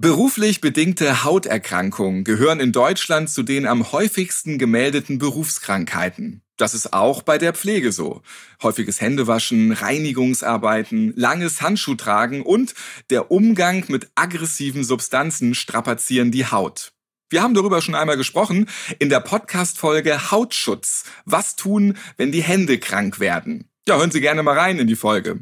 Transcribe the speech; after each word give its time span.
Beruflich 0.00 0.60
bedingte 0.60 1.24
Hauterkrankungen 1.24 2.22
gehören 2.22 2.60
in 2.60 2.70
Deutschland 2.70 3.30
zu 3.30 3.42
den 3.42 3.66
am 3.66 3.90
häufigsten 3.90 4.56
gemeldeten 4.56 5.18
Berufskrankheiten. 5.18 6.42
Das 6.56 6.72
ist 6.72 6.92
auch 6.92 7.22
bei 7.22 7.36
der 7.36 7.52
Pflege 7.52 7.90
so. 7.90 8.22
Häufiges 8.62 9.00
Händewaschen, 9.00 9.72
Reinigungsarbeiten, 9.72 11.14
langes 11.16 11.62
Handschuhtragen 11.62 12.42
und 12.42 12.74
der 13.10 13.32
Umgang 13.32 13.86
mit 13.88 14.08
aggressiven 14.14 14.84
Substanzen 14.84 15.56
strapazieren 15.56 16.30
die 16.30 16.46
Haut. 16.46 16.92
Wir 17.28 17.42
haben 17.42 17.54
darüber 17.54 17.82
schon 17.82 17.96
einmal 17.96 18.16
gesprochen 18.16 18.68
in 19.00 19.08
der 19.08 19.18
Podcast-Folge 19.18 20.30
Hautschutz. 20.30 21.06
Was 21.24 21.56
tun, 21.56 21.98
wenn 22.16 22.30
die 22.30 22.44
Hände 22.44 22.78
krank 22.78 23.18
werden? 23.18 23.67
Ja, 23.88 23.96
hören 23.96 24.10
Sie 24.10 24.20
gerne 24.20 24.42
mal 24.42 24.58
rein 24.58 24.78
in 24.78 24.86
die 24.86 24.96
Folge. 24.96 25.40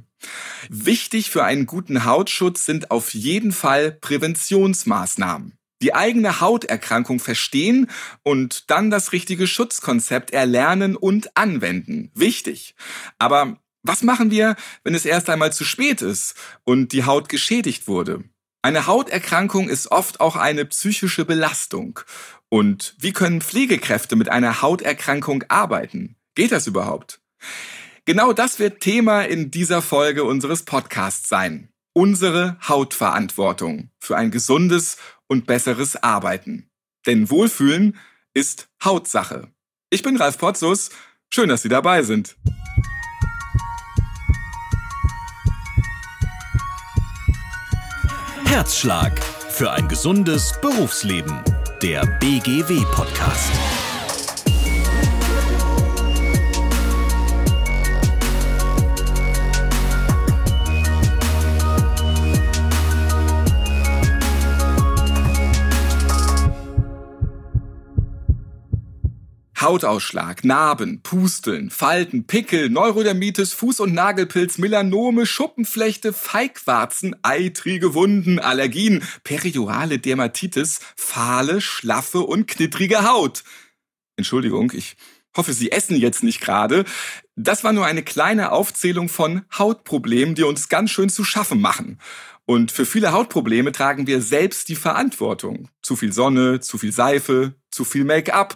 Wichtig 0.68 1.30
für 1.30 1.42
einen 1.42 1.66
guten 1.66 2.04
Hautschutz 2.04 2.64
sind 2.64 2.92
auf 2.92 3.12
jeden 3.12 3.50
Fall 3.50 3.90
Präventionsmaßnahmen. 3.90 5.58
Die 5.82 5.96
eigene 5.96 6.40
Hauterkrankung 6.40 7.18
verstehen 7.18 7.90
und 8.22 8.70
dann 8.70 8.88
das 8.88 9.10
richtige 9.10 9.48
Schutzkonzept 9.48 10.30
erlernen 10.30 10.94
und 10.94 11.36
anwenden. 11.36 12.12
Wichtig. 12.14 12.76
Aber 13.18 13.58
was 13.82 14.02
machen 14.02 14.30
wir, 14.30 14.54
wenn 14.84 14.94
es 14.94 15.06
erst 15.06 15.28
einmal 15.28 15.52
zu 15.52 15.64
spät 15.64 16.00
ist 16.00 16.36
und 16.62 16.92
die 16.92 17.02
Haut 17.02 17.28
geschädigt 17.28 17.88
wurde? 17.88 18.22
Eine 18.62 18.86
Hauterkrankung 18.86 19.68
ist 19.68 19.90
oft 19.90 20.20
auch 20.20 20.36
eine 20.36 20.66
psychische 20.66 21.24
Belastung. 21.24 21.98
Und 22.48 22.94
wie 23.00 23.12
können 23.12 23.40
Pflegekräfte 23.40 24.14
mit 24.14 24.28
einer 24.28 24.62
Hauterkrankung 24.62 25.42
arbeiten? 25.48 26.14
Geht 26.36 26.52
das 26.52 26.68
überhaupt? 26.68 27.20
Genau 28.06 28.32
das 28.32 28.60
wird 28.60 28.78
Thema 28.78 29.22
in 29.22 29.50
dieser 29.50 29.82
Folge 29.82 30.22
unseres 30.22 30.62
Podcasts 30.62 31.28
sein. 31.28 31.70
Unsere 31.92 32.56
Hautverantwortung 32.68 33.90
für 33.98 34.16
ein 34.16 34.30
gesundes 34.30 34.96
und 35.26 35.48
besseres 35.48 36.00
Arbeiten. 36.04 36.70
Denn 37.04 37.30
Wohlfühlen 37.30 37.96
ist 38.32 38.68
Hautsache. 38.84 39.48
Ich 39.90 40.04
bin 40.04 40.16
Ralf 40.16 40.38
Potzus. 40.38 40.90
Schön, 41.30 41.48
dass 41.48 41.62
Sie 41.62 41.68
dabei 41.68 42.04
sind. 42.04 42.36
Herzschlag 48.44 49.20
für 49.50 49.72
ein 49.72 49.88
gesundes 49.88 50.52
Berufsleben. 50.60 51.42
Der 51.82 52.06
BGW-Podcast. 52.20 53.50
Hautausschlag, 69.60 70.44
Narben, 70.44 71.00
Pusteln, 71.02 71.70
Falten, 71.70 72.26
Pickel, 72.26 72.68
Neurodermitis, 72.68 73.54
Fuß- 73.54 73.80
und 73.80 73.94
Nagelpilz, 73.94 74.58
Melanome, 74.58 75.24
Schuppenflechte, 75.24 76.12
Feigwarzen, 76.12 77.16
eitrige 77.22 77.94
Wunden, 77.94 78.38
Allergien, 78.38 79.02
periorale 79.24 79.98
Dermatitis, 79.98 80.80
fahle, 80.96 81.60
schlaffe 81.60 82.20
und 82.20 82.46
knittrige 82.46 83.08
Haut. 83.08 83.44
Entschuldigung, 84.16 84.72
ich 84.74 84.96
hoffe, 85.36 85.52
Sie 85.52 85.72
essen 85.72 85.96
jetzt 85.96 86.22
nicht 86.22 86.40
gerade. 86.40 86.84
Das 87.34 87.64
war 87.64 87.72
nur 87.72 87.86
eine 87.86 88.02
kleine 88.02 88.52
Aufzählung 88.52 89.08
von 89.08 89.42
Hautproblemen, 89.56 90.34
die 90.34 90.44
uns 90.44 90.68
ganz 90.68 90.90
schön 90.90 91.08
zu 91.08 91.24
schaffen 91.24 91.60
machen. 91.60 91.98
Und 92.46 92.70
für 92.70 92.86
viele 92.86 93.12
Hautprobleme 93.12 93.72
tragen 93.72 94.06
wir 94.06 94.22
selbst 94.22 94.68
die 94.68 94.76
Verantwortung. 94.76 95.68
Zu 95.82 95.96
viel 95.96 96.12
Sonne, 96.12 96.60
zu 96.60 96.78
viel 96.78 96.92
Seife, 96.92 97.54
zu 97.70 97.84
viel 97.84 98.04
Make-up, 98.04 98.54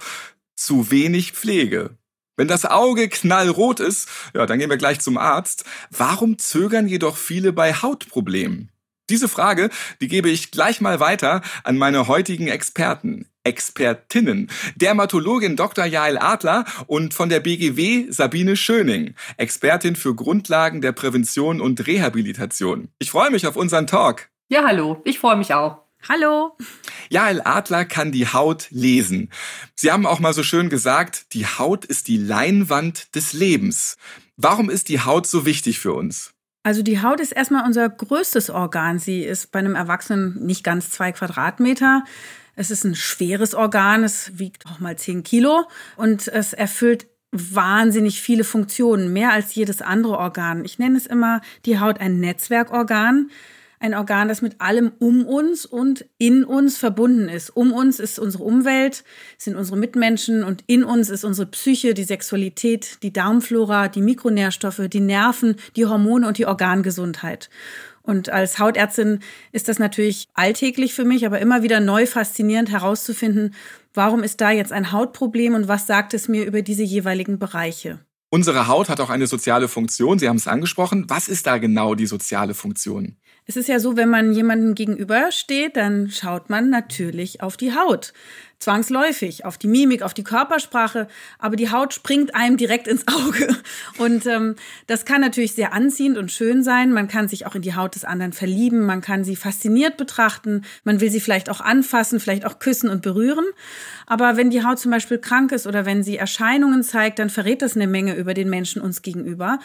zu 0.60 0.90
wenig 0.90 1.32
Pflege. 1.32 1.96
Wenn 2.36 2.48
das 2.48 2.64
Auge 2.64 3.08
knallrot 3.08 3.80
ist, 3.80 4.08
ja, 4.34 4.46
dann 4.46 4.58
gehen 4.58 4.70
wir 4.70 4.76
gleich 4.76 5.00
zum 5.00 5.18
Arzt. 5.18 5.64
Warum 5.90 6.38
zögern 6.38 6.88
jedoch 6.88 7.16
viele 7.16 7.52
bei 7.52 7.74
Hautproblemen? 7.74 8.70
Diese 9.10 9.28
Frage, 9.28 9.70
die 10.00 10.08
gebe 10.08 10.30
ich 10.30 10.50
gleich 10.50 10.80
mal 10.80 11.00
weiter 11.00 11.42
an 11.64 11.76
meine 11.76 12.06
heutigen 12.06 12.46
Experten, 12.46 13.26
Expertinnen, 13.42 14.50
Dermatologin 14.76 15.56
Dr. 15.56 15.84
Jael 15.84 16.16
Adler 16.16 16.64
und 16.86 17.12
von 17.12 17.28
der 17.28 17.40
BGW 17.40 18.06
Sabine 18.10 18.56
Schöning, 18.56 19.14
Expertin 19.36 19.96
für 19.96 20.14
Grundlagen 20.14 20.80
der 20.80 20.92
Prävention 20.92 21.60
und 21.60 21.86
Rehabilitation. 21.86 22.88
Ich 22.98 23.10
freue 23.10 23.30
mich 23.30 23.46
auf 23.46 23.56
unseren 23.56 23.86
Talk. 23.86 24.28
Ja, 24.48 24.64
hallo, 24.64 25.00
ich 25.04 25.18
freue 25.18 25.36
mich 25.36 25.52
auch. 25.54 25.89
Hallo. 26.08 26.56
Jael 27.10 27.42
Adler 27.44 27.84
kann 27.84 28.10
die 28.10 28.26
Haut 28.26 28.68
lesen. 28.70 29.30
Sie 29.74 29.92
haben 29.92 30.06
auch 30.06 30.18
mal 30.18 30.32
so 30.32 30.42
schön 30.42 30.70
gesagt, 30.70 31.34
die 31.34 31.46
Haut 31.46 31.84
ist 31.84 32.08
die 32.08 32.16
Leinwand 32.16 33.14
des 33.14 33.32
Lebens. 33.32 33.96
Warum 34.36 34.70
ist 34.70 34.88
die 34.88 35.00
Haut 35.00 35.26
so 35.26 35.44
wichtig 35.44 35.78
für 35.78 35.92
uns? 35.92 36.32
Also 36.62 36.82
die 36.82 37.02
Haut 37.02 37.20
ist 37.20 37.32
erstmal 37.32 37.66
unser 37.66 37.88
größtes 37.88 38.48
Organ. 38.50 38.98
Sie 38.98 39.22
ist 39.22 39.52
bei 39.52 39.58
einem 39.58 39.74
Erwachsenen 39.74 40.44
nicht 40.46 40.64
ganz 40.64 40.90
zwei 40.90 41.12
Quadratmeter. 41.12 42.04
Es 42.56 42.70
ist 42.70 42.84
ein 42.84 42.94
schweres 42.94 43.54
Organ, 43.54 44.04
es 44.04 44.38
wiegt 44.38 44.66
auch 44.66 44.80
mal 44.80 44.96
zehn 44.96 45.22
Kilo 45.22 45.64
und 45.96 46.28
es 46.28 46.52
erfüllt 46.52 47.06
wahnsinnig 47.32 48.20
viele 48.20 48.44
Funktionen, 48.44 49.12
mehr 49.12 49.32
als 49.32 49.54
jedes 49.54 49.82
andere 49.82 50.18
Organ. 50.18 50.64
Ich 50.64 50.78
nenne 50.78 50.96
es 50.96 51.06
immer 51.06 51.40
die 51.64 51.78
Haut 51.78 52.00
ein 52.00 52.20
Netzwerkorgan 52.20 53.30
ein 53.80 53.94
Organ, 53.94 54.28
das 54.28 54.42
mit 54.42 54.60
allem 54.60 54.92
um 54.98 55.26
uns 55.26 55.64
und 55.64 56.04
in 56.18 56.44
uns 56.44 56.76
verbunden 56.76 57.28
ist. 57.30 57.48
Um 57.50 57.72
uns 57.72 57.98
ist 57.98 58.18
unsere 58.18 58.44
Umwelt, 58.44 59.04
sind 59.38 59.56
unsere 59.56 59.78
Mitmenschen 59.78 60.44
und 60.44 60.62
in 60.66 60.84
uns 60.84 61.08
ist 61.08 61.24
unsere 61.24 61.46
Psyche, 61.48 61.94
die 61.94 62.04
Sexualität, 62.04 63.02
die 63.02 63.12
Darmflora, 63.12 63.88
die 63.88 64.02
Mikronährstoffe, 64.02 64.82
die 64.88 65.00
Nerven, 65.00 65.56
die 65.76 65.86
Hormone 65.86 66.28
und 66.28 66.36
die 66.36 66.46
Organgesundheit. 66.46 67.48
Und 68.02 68.28
als 68.28 68.58
Hautärztin 68.58 69.20
ist 69.52 69.68
das 69.68 69.78
natürlich 69.78 70.28
alltäglich 70.34 70.92
für 70.92 71.04
mich, 71.04 71.24
aber 71.24 71.38
immer 71.38 71.62
wieder 71.62 71.80
neu 71.80 72.06
faszinierend 72.06 72.70
herauszufinden, 72.70 73.54
warum 73.94 74.22
ist 74.22 74.42
da 74.42 74.50
jetzt 74.50 74.72
ein 74.72 74.92
Hautproblem 74.92 75.54
und 75.54 75.68
was 75.68 75.86
sagt 75.86 76.12
es 76.12 76.28
mir 76.28 76.44
über 76.44 76.60
diese 76.60 76.82
jeweiligen 76.82 77.38
Bereiche. 77.38 78.00
Unsere 78.32 78.68
Haut 78.68 78.88
hat 78.88 79.00
auch 79.00 79.10
eine 79.10 79.26
soziale 79.26 79.66
Funktion. 79.66 80.18
Sie 80.18 80.28
haben 80.28 80.36
es 80.36 80.46
angesprochen. 80.46 81.06
Was 81.08 81.28
ist 81.28 81.46
da 81.46 81.58
genau 81.58 81.96
die 81.96 82.06
soziale 82.06 82.54
Funktion? 82.54 83.16
Es 83.50 83.56
ist 83.56 83.68
ja 83.68 83.80
so, 83.80 83.96
wenn 83.96 84.08
man 84.08 84.32
jemandem 84.32 84.76
gegenübersteht, 84.76 85.74
dann 85.74 86.08
schaut 86.08 86.50
man 86.50 86.70
natürlich 86.70 87.42
auf 87.42 87.56
die 87.56 87.74
Haut 87.74 88.12
zwangsläufig 88.60 89.46
auf 89.46 89.56
die 89.56 89.68
Mimik, 89.68 90.02
auf 90.02 90.12
die 90.12 90.22
Körpersprache, 90.22 91.08
aber 91.38 91.56
die 91.56 91.70
Haut 91.70 91.94
springt 91.94 92.34
einem 92.34 92.58
direkt 92.58 92.86
ins 92.86 93.08
Auge. 93.08 93.56
Und 93.98 94.26
ähm, 94.26 94.54
das 94.86 95.06
kann 95.06 95.22
natürlich 95.22 95.54
sehr 95.54 95.72
anziehend 95.72 96.18
und 96.18 96.30
schön 96.30 96.62
sein. 96.62 96.92
Man 96.92 97.08
kann 97.08 97.26
sich 97.26 97.46
auch 97.46 97.54
in 97.54 97.62
die 97.62 97.74
Haut 97.74 97.94
des 97.94 98.04
anderen 98.04 98.34
verlieben, 98.34 98.84
man 98.84 99.00
kann 99.00 99.24
sie 99.24 99.34
fasziniert 99.34 99.96
betrachten, 99.96 100.62
man 100.84 101.00
will 101.00 101.10
sie 101.10 101.20
vielleicht 101.20 101.48
auch 101.48 101.62
anfassen, 101.62 102.20
vielleicht 102.20 102.44
auch 102.44 102.58
küssen 102.58 102.90
und 102.90 103.00
berühren. 103.00 103.46
Aber 104.06 104.36
wenn 104.36 104.50
die 104.50 104.62
Haut 104.62 104.78
zum 104.78 104.90
Beispiel 104.90 105.18
krank 105.18 105.52
ist 105.52 105.66
oder 105.66 105.86
wenn 105.86 106.02
sie 106.02 106.18
Erscheinungen 106.18 106.82
zeigt, 106.82 107.18
dann 107.18 107.30
verrät 107.30 107.62
das 107.62 107.76
eine 107.76 107.86
Menge 107.86 108.14
über 108.14 108.34
den 108.34 108.50
Menschen 108.50 108.82
uns 108.82 109.00
gegenüber. 109.00 109.58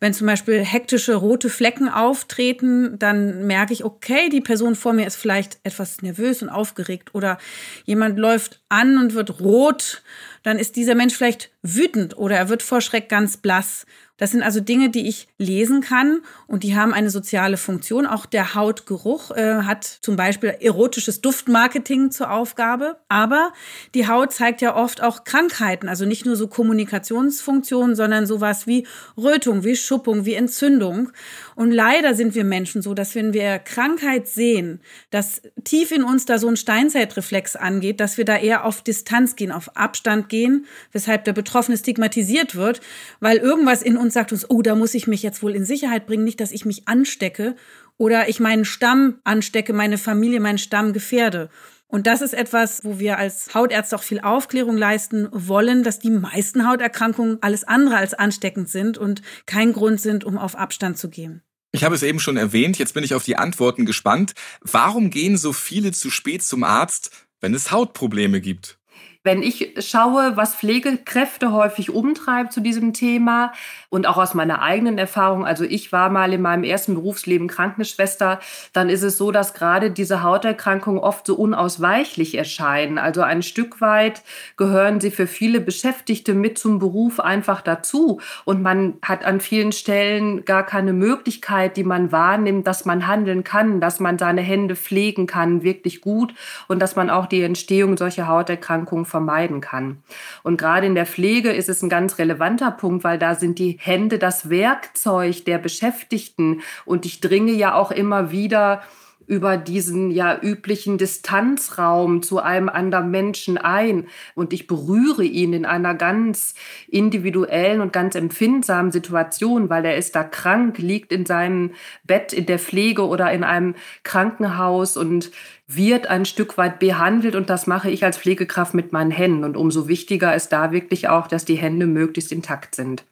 Wenn 0.00 0.12
zum 0.12 0.26
Beispiel 0.26 0.62
hektische 0.62 1.14
rote 1.14 1.48
Flecken 1.48 1.88
auftreten, 1.88 2.98
dann 2.98 3.46
merke 3.46 3.72
ich, 3.72 3.84
okay, 3.84 4.28
die 4.28 4.42
Person 4.42 4.74
vor 4.74 4.92
mir 4.92 5.06
ist 5.06 5.16
vielleicht 5.16 5.58
etwas 5.62 6.02
nervös 6.02 6.42
und 6.42 6.50
aufgeregt 6.50 7.14
oder 7.14 7.38
jemand 7.86 8.18
läuft 8.18 8.33
läuft 8.34 8.60
an 8.68 8.98
und 8.98 9.14
wird 9.14 9.40
rot, 9.40 10.02
dann 10.42 10.58
ist 10.58 10.76
dieser 10.76 10.94
Mensch 10.94 11.14
vielleicht 11.14 11.50
wütend 11.64 12.16
oder 12.16 12.36
er 12.36 12.48
wird 12.48 12.62
vor 12.62 12.80
Schreck 12.80 13.08
ganz 13.08 13.38
blass. 13.38 13.86
Das 14.16 14.30
sind 14.30 14.44
also 14.44 14.60
Dinge, 14.60 14.90
die 14.90 15.08
ich 15.08 15.26
lesen 15.38 15.80
kann 15.80 16.20
und 16.46 16.62
die 16.62 16.76
haben 16.76 16.94
eine 16.94 17.10
soziale 17.10 17.56
Funktion. 17.56 18.06
Auch 18.06 18.26
der 18.26 18.54
Hautgeruch 18.54 19.32
äh, 19.32 19.62
hat 19.62 19.84
zum 19.84 20.14
Beispiel 20.14 20.54
erotisches 20.60 21.20
Duftmarketing 21.20 22.12
zur 22.12 22.30
Aufgabe. 22.30 22.96
Aber 23.08 23.52
die 23.94 24.06
Haut 24.06 24.32
zeigt 24.32 24.60
ja 24.60 24.76
oft 24.76 25.02
auch 25.02 25.24
Krankheiten, 25.24 25.88
also 25.88 26.04
nicht 26.04 26.26
nur 26.26 26.36
so 26.36 26.46
Kommunikationsfunktionen, 26.46 27.96
sondern 27.96 28.26
sowas 28.26 28.68
wie 28.68 28.86
Rötung, 29.16 29.64
wie 29.64 29.74
Schuppung, 29.74 30.24
wie 30.24 30.34
Entzündung. 30.34 31.10
Und 31.56 31.72
leider 31.72 32.14
sind 32.14 32.36
wir 32.36 32.44
Menschen 32.44 32.82
so, 32.82 32.94
dass 32.94 33.16
wenn 33.16 33.32
wir 33.32 33.58
Krankheit 33.58 34.28
sehen, 34.28 34.80
dass 35.10 35.42
tief 35.64 35.90
in 35.90 36.04
uns 36.04 36.24
da 36.24 36.38
so 36.38 36.46
ein 36.46 36.56
Steinzeitreflex 36.56 37.56
angeht, 37.56 37.98
dass 37.98 38.16
wir 38.16 38.24
da 38.24 38.36
eher 38.36 38.64
auf 38.64 38.82
Distanz 38.82 39.34
gehen, 39.34 39.50
auf 39.50 39.76
Abstand 39.76 40.28
gehen, 40.28 40.66
weshalb 40.92 41.24
der 41.24 41.32
Betroffene 41.32 41.53
stigmatisiert 41.62 42.54
wird, 42.54 42.80
weil 43.20 43.38
irgendwas 43.38 43.82
in 43.82 43.96
uns 43.96 44.14
sagt 44.14 44.32
uns, 44.32 44.48
oh, 44.50 44.62
da 44.62 44.74
muss 44.74 44.94
ich 44.94 45.06
mich 45.06 45.22
jetzt 45.22 45.42
wohl 45.42 45.54
in 45.54 45.64
Sicherheit 45.64 46.06
bringen, 46.06 46.24
nicht, 46.24 46.40
dass 46.40 46.52
ich 46.52 46.64
mich 46.64 46.88
anstecke 46.88 47.56
oder 47.96 48.28
ich 48.28 48.40
meinen 48.40 48.64
Stamm 48.64 49.20
anstecke, 49.24 49.72
meine 49.72 49.98
Familie, 49.98 50.40
meinen 50.40 50.58
Stamm 50.58 50.92
gefährde. 50.92 51.50
Und 51.86 52.08
das 52.08 52.22
ist 52.22 52.34
etwas, 52.34 52.82
wo 52.82 52.98
wir 52.98 53.18
als 53.18 53.54
Hautärzte 53.54 53.94
auch 53.94 54.02
viel 54.02 54.20
Aufklärung 54.20 54.76
leisten 54.76 55.28
wollen, 55.30 55.84
dass 55.84 56.00
die 56.00 56.10
meisten 56.10 56.66
Hauterkrankungen 56.68 57.38
alles 57.40 57.62
andere 57.62 57.96
als 57.96 58.14
ansteckend 58.14 58.68
sind 58.68 58.98
und 58.98 59.22
kein 59.46 59.72
Grund 59.72 60.00
sind, 60.00 60.24
um 60.24 60.36
auf 60.36 60.56
Abstand 60.56 60.98
zu 60.98 61.08
gehen. 61.08 61.42
Ich 61.70 61.84
habe 61.84 61.94
es 61.94 62.02
eben 62.02 62.20
schon 62.20 62.36
erwähnt, 62.36 62.78
jetzt 62.78 62.94
bin 62.94 63.04
ich 63.04 63.14
auf 63.14 63.24
die 63.24 63.36
Antworten 63.36 63.84
gespannt. 63.84 64.34
Warum 64.60 65.10
gehen 65.10 65.36
so 65.36 65.52
viele 65.52 65.92
zu 65.92 66.10
spät 66.10 66.42
zum 66.42 66.64
Arzt, 66.64 67.10
wenn 67.40 67.54
es 67.54 67.70
Hautprobleme 67.70 68.40
gibt? 68.40 68.78
Wenn 69.26 69.42
ich 69.42 69.74
schaue, 69.78 70.36
was 70.36 70.54
Pflegekräfte 70.54 71.50
häufig 71.50 71.88
umtreibt 71.88 72.52
zu 72.52 72.60
diesem 72.60 72.92
Thema 72.92 73.52
und 73.88 74.06
auch 74.06 74.18
aus 74.18 74.34
meiner 74.34 74.60
eigenen 74.60 74.98
Erfahrung, 74.98 75.46
also 75.46 75.64
ich 75.64 75.92
war 75.92 76.10
mal 76.10 76.34
in 76.34 76.42
meinem 76.42 76.62
ersten 76.62 76.92
Berufsleben 76.92 77.48
Krankenschwester, 77.48 78.38
dann 78.74 78.90
ist 78.90 79.02
es 79.02 79.16
so, 79.16 79.32
dass 79.32 79.54
gerade 79.54 79.90
diese 79.90 80.22
Hauterkrankungen 80.22 81.00
oft 81.00 81.26
so 81.26 81.36
unausweichlich 81.36 82.36
erscheinen. 82.36 82.98
Also 82.98 83.22
ein 83.22 83.42
Stück 83.42 83.80
weit 83.80 84.22
gehören 84.58 85.00
sie 85.00 85.10
für 85.10 85.26
viele 85.26 85.62
Beschäftigte 85.62 86.34
mit 86.34 86.58
zum 86.58 86.78
Beruf 86.78 87.18
einfach 87.18 87.62
dazu 87.62 88.20
und 88.44 88.60
man 88.60 88.98
hat 89.00 89.24
an 89.24 89.40
vielen 89.40 89.72
Stellen 89.72 90.44
gar 90.44 90.66
keine 90.66 90.92
Möglichkeit, 90.92 91.78
die 91.78 91.84
man 91.84 92.12
wahrnimmt, 92.12 92.66
dass 92.66 92.84
man 92.84 93.06
handeln 93.06 93.42
kann, 93.42 93.80
dass 93.80 94.00
man 94.00 94.18
seine 94.18 94.42
Hände 94.42 94.76
pflegen 94.76 95.26
kann, 95.26 95.62
wirklich 95.62 96.02
gut 96.02 96.34
und 96.68 96.80
dass 96.80 96.94
man 96.94 97.08
auch 97.08 97.24
die 97.24 97.40
Entstehung 97.40 97.96
solcher 97.96 98.28
Hauterkrankungen 98.28 99.06
vermeiden 99.14 99.60
kann. 99.60 100.02
Und 100.42 100.56
gerade 100.56 100.88
in 100.88 100.96
der 100.96 101.06
Pflege 101.06 101.52
ist 101.52 101.68
es 101.68 101.82
ein 101.82 101.88
ganz 101.88 102.18
relevanter 102.18 102.72
Punkt, 102.72 103.04
weil 103.04 103.16
da 103.16 103.36
sind 103.36 103.60
die 103.60 103.78
Hände 103.80 104.18
das 104.18 104.50
Werkzeug 104.50 105.44
der 105.44 105.58
Beschäftigten. 105.58 106.62
Und 106.84 107.06
ich 107.06 107.20
dringe 107.20 107.52
ja 107.52 107.76
auch 107.76 107.92
immer 107.92 108.32
wieder 108.32 108.82
über 109.26 109.56
diesen 109.56 110.10
ja 110.10 110.38
üblichen 110.40 110.98
Distanzraum 110.98 112.22
zu 112.22 112.40
einem 112.40 112.68
anderen 112.68 113.10
Menschen 113.10 113.56
ein 113.56 114.06
und 114.34 114.52
ich 114.52 114.66
berühre 114.66 115.24
ihn 115.24 115.52
in 115.52 115.64
einer 115.64 115.94
ganz 115.94 116.54
individuellen 116.88 117.80
und 117.80 117.92
ganz 117.92 118.14
empfindsamen 118.16 118.92
Situation, 118.92 119.70
weil 119.70 119.84
er 119.84 119.96
ist 119.96 120.14
da 120.14 120.24
krank, 120.24 120.78
liegt 120.78 121.12
in 121.12 121.24
seinem 121.24 121.70
Bett 122.04 122.32
in 122.32 122.46
der 122.46 122.58
Pflege 122.58 123.06
oder 123.06 123.32
in 123.32 123.44
einem 123.44 123.74
Krankenhaus 124.02 124.96
und 124.96 125.30
wird 125.66 126.06
ein 126.08 126.24
Stück 126.26 126.58
weit 126.58 126.78
behandelt 126.78 127.34
und 127.34 127.48
das 127.48 127.66
mache 127.66 127.90
ich 127.90 128.04
als 128.04 128.18
Pflegekraft 128.18 128.74
mit 128.74 128.92
meinen 128.92 129.10
Händen 129.10 129.44
und 129.44 129.56
umso 129.56 129.88
wichtiger 129.88 130.34
ist 130.34 130.50
da 130.50 130.72
wirklich 130.72 131.08
auch, 131.08 131.26
dass 131.26 131.44
die 131.44 131.56
Hände 131.56 131.86
möglichst 131.86 132.32
intakt 132.32 132.74
sind. 132.74 133.04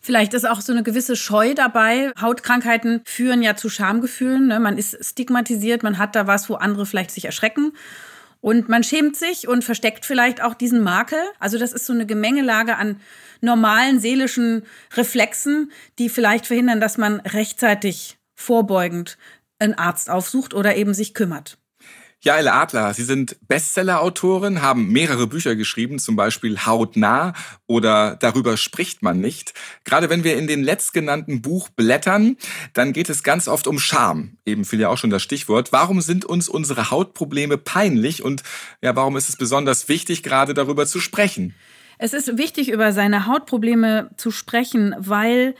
Vielleicht 0.00 0.34
ist 0.34 0.48
auch 0.48 0.60
so 0.60 0.72
eine 0.72 0.82
gewisse 0.82 1.16
Scheu 1.16 1.54
dabei. 1.54 2.12
Hautkrankheiten 2.20 3.02
führen 3.04 3.42
ja 3.42 3.56
zu 3.56 3.68
Schamgefühlen. 3.68 4.48
Ne? 4.48 4.60
Man 4.60 4.78
ist 4.78 5.04
stigmatisiert, 5.04 5.82
man 5.82 5.98
hat 5.98 6.14
da 6.14 6.26
was, 6.26 6.48
wo 6.48 6.54
andere 6.54 6.86
vielleicht 6.86 7.10
sich 7.10 7.24
erschrecken. 7.24 7.72
Und 8.40 8.68
man 8.68 8.84
schämt 8.84 9.16
sich 9.16 9.48
und 9.48 9.64
versteckt 9.64 10.04
vielleicht 10.04 10.42
auch 10.42 10.54
diesen 10.54 10.82
Makel. 10.82 11.18
Also 11.38 11.58
das 11.58 11.72
ist 11.72 11.86
so 11.86 11.92
eine 11.92 12.06
Gemengelage 12.06 12.76
an 12.76 13.00
normalen 13.40 14.00
seelischen 14.00 14.64
Reflexen, 14.94 15.72
die 15.98 16.08
vielleicht 16.08 16.46
verhindern, 16.46 16.80
dass 16.80 16.98
man 16.98 17.20
rechtzeitig 17.20 18.18
vorbeugend 18.34 19.16
einen 19.58 19.74
Arzt 19.74 20.10
aufsucht 20.10 20.52
oder 20.52 20.76
eben 20.76 20.92
sich 20.92 21.14
kümmert. 21.14 21.56
Jael 22.24 22.48
Adler, 22.48 22.94
Sie 22.94 23.04
sind 23.04 23.36
Bestseller-Autorin, 23.48 24.62
haben 24.62 24.88
mehrere 24.90 25.26
Bücher 25.26 25.56
geschrieben, 25.56 25.98
zum 25.98 26.16
Beispiel 26.16 26.58
Hautnah 26.60 27.34
oder 27.66 28.16
Darüber 28.16 28.56
spricht 28.56 29.02
man 29.02 29.20
nicht. 29.20 29.52
Gerade 29.84 30.08
wenn 30.08 30.24
wir 30.24 30.38
in 30.38 30.46
den 30.46 30.62
letztgenannten 30.62 31.42
Buch 31.42 31.68
blättern, 31.68 32.38
dann 32.72 32.94
geht 32.94 33.10
es 33.10 33.24
ganz 33.24 33.46
oft 33.46 33.66
um 33.66 33.78
Scham. 33.78 34.38
Eben 34.46 34.64
fiel 34.64 34.80
ja 34.80 34.88
auch 34.88 34.96
schon 34.96 35.10
das 35.10 35.22
Stichwort. 35.22 35.70
Warum 35.70 36.00
sind 36.00 36.24
uns 36.24 36.48
unsere 36.48 36.90
Hautprobleme 36.90 37.58
peinlich 37.58 38.22
und 38.22 38.42
ja, 38.80 38.96
warum 38.96 39.18
ist 39.18 39.28
es 39.28 39.36
besonders 39.36 39.88
wichtig, 39.88 40.22
gerade 40.22 40.54
darüber 40.54 40.86
zu 40.86 41.00
sprechen? 41.00 41.54
Es 41.98 42.14
ist 42.14 42.38
wichtig, 42.38 42.70
über 42.70 42.92
seine 42.92 43.26
Hautprobleme 43.26 44.08
zu 44.16 44.30
sprechen, 44.30 44.94
weil 44.98 45.54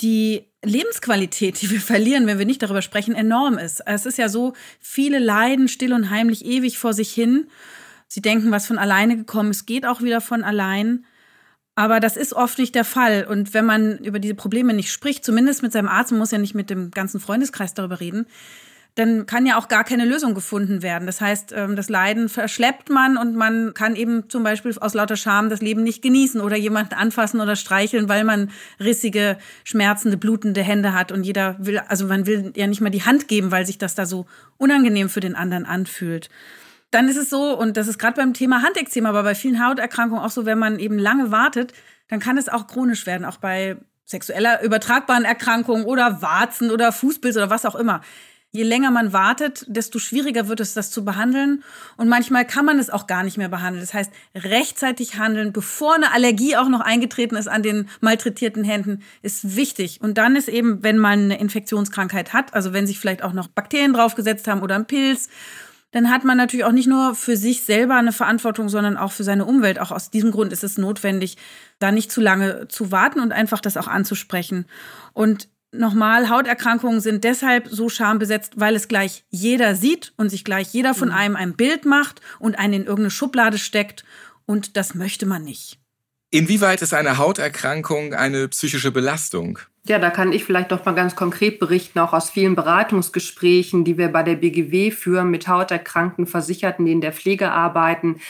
die 0.00 0.44
Lebensqualität, 0.64 1.60
die 1.62 1.70
wir 1.70 1.80
verlieren, 1.80 2.26
wenn 2.26 2.38
wir 2.38 2.46
nicht 2.46 2.62
darüber 2.62 2.82
sprechen, 2.82 3.14
enorm 3.14 3.58
ist. 3.58 3.80
Es 3.86 4.06
ist 4.06 4.18
ja 4.18 4.28
so, 4.28 4.54
viele 4.80 5.18
leiden 5.18 5.68
still 5.68 5.92
und 5.92 6.10
heimlich 6.10 6.44
ewig 6.44 6.78
vor 6.78 6.92
sich 6.92 7.12
hin. 7.12 7.48
Sie 8.08 8.22
denken, 8.22 8.50
was 8.50 8.66
von 8.66 8.78
alleine 8.78 9.16
gekommen 9.16 9.50
ist, 9.50 9.66
geht 9.66 9.86
auch 9.86 10.00
wieder 10.00 10.20
von 10.20 10.42
allein. 10.42 11.04
Aber 11.74 12.00
das 12.00 12.16
ist 12.16 12.32
oft 12.32 12.58
nicht 12.58 12.74
der 12.74 12.84
Fall. 12.84 13.24
Und 13.24 13.54
wenn 13.54 13.64
man 13.64 13.98
über 13.98 14.18
diese 14.18 14.34
Probleme 14.34 14.74
nicht 14.74 14.90
spricht, 14.90 15.24
zumindest 15.24 15.62
mit 15.62 15.72
seinem 15.72 15.88
Arzt, 15.88 16.10
man 16.10 16.18
muss 16.18 16.32
ja 16.32 16.38
nicht 16.38 16.54
mit 16.54 16.70
dem 16.70 16.90
ganzen 16.90 17.20
Freundeskreis 17.20 17.74
darüber 17.74 18.00
reden, 18.00 18.26
dann 18.98 19.26
kann 19.26 19.46
ja 19.46 19.56
auch 19.56 19.68
gar 19.68 19.84
keine 19.84 20.04
Lösung 20.04 20.34
gefunden 20.34 20.82
werden. 20.82 21.06
Das 21.06 21.20
heißt, 21.20 21.52
ähm, 21.56 21.76
das 21.76 21.88
Leiden 21.88 22.28
verschleppt 22.28 22.90
man 22.90 23.16
und 23.16 23.36
man 23.36 23.72
kann 23.72 23.94
eben 23.94 24.28
zum 24.28 24.42
Beispiel 24.42 24.76
aus 24.80 24.92
lauter 24.92 25.16
Scham 25.16 25.50
das 25.50 25.60
Leben 25.60 25.84
nicht 25.84 26.02
genießen 26.02 26.40
oder 26.40 26.56
jemanden 26.56 26.94
anfassen 26.94 27.40
oder 27.40 27.54
streicheln, 27.54 28.08
weil 28.08 28.24
man 28.24 28.50
rissige, 28.80 29.38
schmerzende, 29.62 30.16
blutende 30.16 30.62
Hände 30.62 30.94
hat 30.94 31.12
und 31.12 31.22
jeder 31.22 31.54
will, 31.60 31.78
also 31.86 32.06
man 32.06 32.26
will 32.26 32.52
ja 32.56 32.66
nicht 32.66 32.80
mal 32.80 32.90
die 32.90 33.04
Hand 33.04 33.28
geben, 33.28 33.52
weil 33.52 33.64
sich 33.66 33.78
das 33.78 33.94
da 33.94 34.04
so 34.04 34.26
unangenehm 34.56 35.08
für 35.08 35.20
den 35.20 35.36
anderen 35.36 35.64
anfühlt. 35.64 36.28
Dann 36.90 37.08
ist 37.08 37.16
es 37.16 37.30
so, 37.30 37.56
und 37.56 37.76
das 37.76 37.86
ist 37.86 37.98
gerade 37.98 38.16
beim 38.16 38.34
Thema 38.34 38.62
Handekzema, 38.62 39.10
aber 39.10 39.22
bei 39.22 39.36
vielen 39.36 39.64
Hauterkrankungen 39.64 40.24
auch 40.24 40.30
so, 40.30 40.44
wenn 40.44 40.58
man 40.58 40.80
eben 40.80 40.98
lange 40.98 41.30
wartet, 41.30 41.72
dann 42.08 42.18
kann 42.18 42.36
es 42.36 42.48
auch 42.48 42.66
chronisch 42.66 43.06
werden, 43.06 43.24
auch 43.24 43.36
bei 43.36 43.76
sexueller 44.06 44.62
übertragbaren 44.62 45.24
Erkrankungen 45.24 45.84
oder 45.84 46.20
Warzen 46.20 46.72
oder 46.72 46.90
Fußpilz 46.90 47.36
oder 47.36 47.50
was 47.50 47.64
auch 47.64 47.76
immer. 47.76 48.00
Je 48.50 48.62
länger 48.62 48.90
man 48.90 49.12
wartet, 49.12 49.66
desto 49.68 49.98
schwieriger 49.98 50.48
wird 50.48 50.60
es, 50.60 50.72
das 50.72 50.90
zu 50.90 51.04
behandeln. 51.04 51.62
Und 51.98 52.08
manchmal 52.08 52.46
kann 52.46 52.64
man 52.64 52.78
es 52.78 52.88
auch 52.88 53.06
gar 53.06 53.22
nicht 53.22 53.36
mehr 53.36 53.50
behandeln. 53.50 53.82
Das 53.82 53.92
heißt, 53.92 54.10
rechtzeitig 54.34 55.18
handeln, 55.18 55.52
bevor 55.52 55.94
eine 55.94 56.12
Allergie 56.12 56.56
auch 56.56 56.70
noch 56.70 56.80
eingetreten 56.80 57.36
ist 57.36 57.46
an 57.46 57.62
den 57.62 57.90
malträtierten 58.00 58.64
Händen, 58.64 59.02
ist 59.20 59.56
wichtig. 59.56 60.00
Und 60.00 60.16
dann 60.16 60.34
ist 60.34 60.48
eben, 60.48 60.82
wenn 60.82 60.96
man 60.96 61.24
eine 61.24 61.38
Infektionskrankheit 61.38 62.32
hat, 62.32 62.54
also 62.54 62.72
wenn 62.72 62.86
sich 62.86 62.98
vielleicht 62.98 63.22
auch 63.22 63.34
noch 63.34 63.48
Bakterien 63.48 63.92
draufgesetzt 63.92 64.48
haben 64.48 64.62
oder 64.62 64.76
ein 64.76 64.86
Pilz, 64.86 65.28
dann 65.90 66.10
hat 66.10 66.24
man 66.24 66.36
natürlich 66.36 66.64
auch 66.64 66.72
nicht 66.72 66.88
nur 66.88 67.14
für 67.14 67.36
sich 67.36 67.62
selber 67.62 67.96
eine 67.96 68.12
Verantwortung, 68.12 68.68
sondern 68.68 68.96
auch 68.96 69.12
für 69.12 69.24
seine 69.24 69.44
Umwelt. 69.44 69.78
Auch 69.78 69.90
aus 69.90 70.10
diesem 70.10 70.30
Grund 70.30 70.52
ist 70.52 70.64
es 70.64 70.78
notwendig, 70.78 71.36
da 71.78 71.92
nicht 71.92 72.12
zu 72.12 72.20
lange 72.20 72.68
zu 72.68 72.92
warten 72.92 73.20
und 73.20 73.32
einfach 73.32 73.60
das 73.60 73.76
auch 73.76 73.88
anzusprechen. 73.88 74.66
Und 75.14 75.48
Nochmal, 75.70 76.30
Hauterkrankungen 76.30 77.00
sind 77.00 77.24
deshalb 77.24 77.68
so 77.68 77.90
schambesetzt, 77.90 78.54
weil 78.56 78.74
es 78.74 78.88
gleich 78.88 79.24
jeder 79.28 79.74
sieht 79.74 80.14
und 80.16 80.30
sich 80.30 80.42
gleich 80.42 80.72
jeder 80.72 80.94
von 80.94 81.08
mhm. 81.08 81.14
einem 81.14 81.36
ein 81.36 81.56
Bild 81.56 81.84
macht 81.84 82.22
und 82.38 82.58
einen 82.58 82.74
in 82.74 82.82
irgendeine 82.82 83.10
Schublade 83.10 83.58
steckt. 83.58 84.04
Und 84.46 84.78
das 84.78 84.94
möchte 84.94 85.26
man 85.26 85.44
nicht. 85.44 85.78
Inwieweit 86.30 86.80
ist 86.80 86.94
eine 86.94 87.18
Hauterkrankung 87.18 88.14
eine 88.14 88.48
psychische 88.48 88.90
Belastung? 88.90 89.58
Ja, 89.86 89.98
da 89.98 90.10
kann 90.10 90.32
ich 90.32 90.44
vielleicht 90.44 90.72
doch 90.72 90.84
mal 90.84 90.94
ganz 90.94 91.16
konkret 91.16 91.58
berichten, 91.58 91.98
auch 91.98 92.12
aus 92.12 92.30
vielen 92.30 92.54
Beratungsgesprächen, 92.54 93.84
die 93.84 93.96
wir 93.96 94.08
bei 94.08 94.22
der 94.22 94.36
BGW 94.36 94.90
führen 94.90 95.30
mit 95.30 95.48
hauterkrankten 95.48 96.26
Versicherten, 96.26 96.86
die 96.86 96.92
in 96.92 97.00
der 97.00 97.12
Pflege 97.12 97.50
arbeiten 97.50 98.20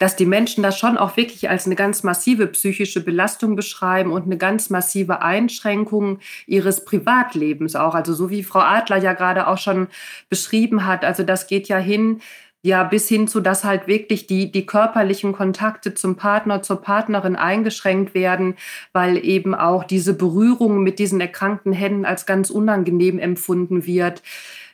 dass 0.00 0.16
die 0.16 0.26
Menschen 0.26 0.62
das 0.62 0.78
schon 0.78 0.96
auch 0.96 1.18
wirklich 1.18 1.50
als 1.50 1.66
eine 1.66 1.76
ganz 1.76 2.02
massive 2.02 2.46
psychische 2.46 3.04
Belastung 3.04 3.54
beschreiben 3.54 4.12
und 4.12 4.24
eine 4.24 4.38
ganz 4.38 4.70
massive 4.70 5.20
Einschränkung 5.20 6.20
ihres 6.46 6.86
Privatlebens 6.86 7.76
auch. 7.76 7.94
Also 7.94 8.14
so 8.14 8.30
wie 8.30 8.42
Frau 8.42 8.60
Adler 8.60 8.96
ja 8.96 9.12
gerade 9.12 9.46
auch 9.46 9.58
schon 9.58 9.88
beschrieben 10.30 10.86
hat. 10.86 11.04
Also 11.04 11.22
das 11.22 11.46
geht 11.46 11.68
ja 11.68 11.76
hin, 11.76 12.22
ja, 12.62 12.82
bis 12.82 13.08
hin 13.08 13.28
zu, 13.28 13.40
dass 13.40 13.62
halt 13.62 13.88
wirklich 13.88 14.26
die, 14.26 14.50
die 14.50 14.64
körperlichen 14.64 15.32
Kontakte 15.32 15.92
zum 15.92 16.16
Partner, 16.16 16.62
zur 16.62 16.80
Partnerin 16.80 17.36
eingeschränkt 17.36 18.14
werden, 18.14 18.54
weil 18.94 19.22
eben 19.22 19.54
auch 19.54 19.84
diese 19.84 20.14
Berührung 20.14 20.82
mit 20.82 20.98
diesen 20.98 21.20
erkrankten 21.20 21.74
Händen 21.74 22.06
als 22.06 22.24
ganz 22.24 22.48
unangenehm 22.48 23.18
empfunden 23.18 23.84
wird. 23.84 24.22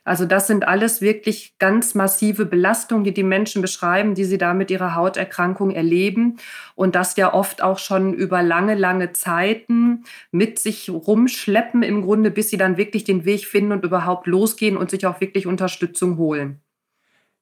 Also 0.07 0.25
das 0.25 0.47
sind 0.47 0.69
alles 0.69 1.01
wirklich 1.01 1.59
ganz 1.59 1.97
massive 1.97 2.47
Belastungen, 2.47 3.03
die 3.03 3.13
die 3.13 3.25
Menschen 3.25 3.61
beschreiben, 3.61 4.15
die 4.15 4.25
sie 4.25 4.39
da 4.39 4.55
mit 4.55 4.71
ihrer 4.71 4.95
Hauterkrankung 4.95 5.73
erleben 5.73 6.37
und 6.77 6.95
das 6.95 7.17
ja 7.17 7.35
oft 7.35 7.61
auch 7.61 7.81
schon 7.81 8.15
über 8.15 8.41
lange, 8.41 8.77
lange 8.77 9.13
Zeiten 9.13 10.05
mit 10.31 10.61
sich 10.61 10.89
rumschleppen 10.89 11.83
im 11.83 12.03
Grunde, 12.03 12.31
bis 12.31 12.51
sie 12.51 12.57
dann 12.57 12.77
wirklich 12.77 13.03
den 13.03 13.25
Weg 13.25 13.47
finden 13.47 13.73
und 13.73 13.85
überhaupt 13.85 14.29
losgehen 14.29 14.77
und 14.77 14.93
sich 14.93 15.05
auch 15.09 15.21
wirklich 15.21 15.49
Unterstützung 15.49 16.19
holen. 16.19 16.63